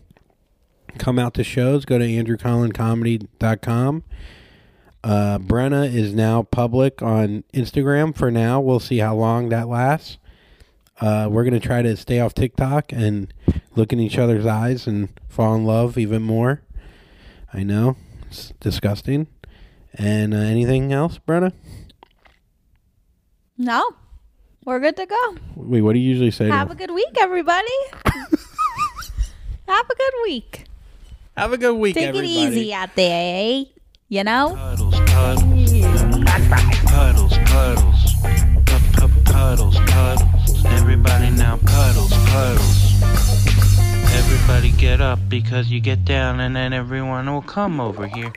[0.97, 1.85] Come out to shows.
[1.85, 4.03] Go to andrewcollincomedy.com.
[5.03, 8.59] Uh, Brenna is now public on Instagram for now.
[8.59, 10.17] We'll see how long that lasts.
[10.99, 13.33] Uh, we're going to try to stay off TikTok and
[13.75, 16.61] look in each other's eyes and fall in love even more.
[17.51, 17.97] I know.
[18.27, 19.27] It's disgusting.
[19.95, 21.51] And uh, anything else, Brenna?
[23.57, 23.83] No,
[24.65, 25.35] we're good to go.
[25.55, 26.47] Wait, what do you usually say?
[26.47, 27.67] to- Have a good week, everybody.
[29.67, 30.65] Have a good week.
[31.37, 32.27] Have a good week, Take everybody.
[32.43, 33.63] it easy out there, eh?
[34.09, 34.55] You know?
[34.55, 35.71] Puddles, puddles,
[36.85, 38.13] puddles, puddles,
[38.65, 40.65] Pu- pu- puddles, puddles.
[40.65, 43.01] Everybody now puddles, puddles.
[44.13, 48.33] Everybody get up because you get down and then everyone will come over here.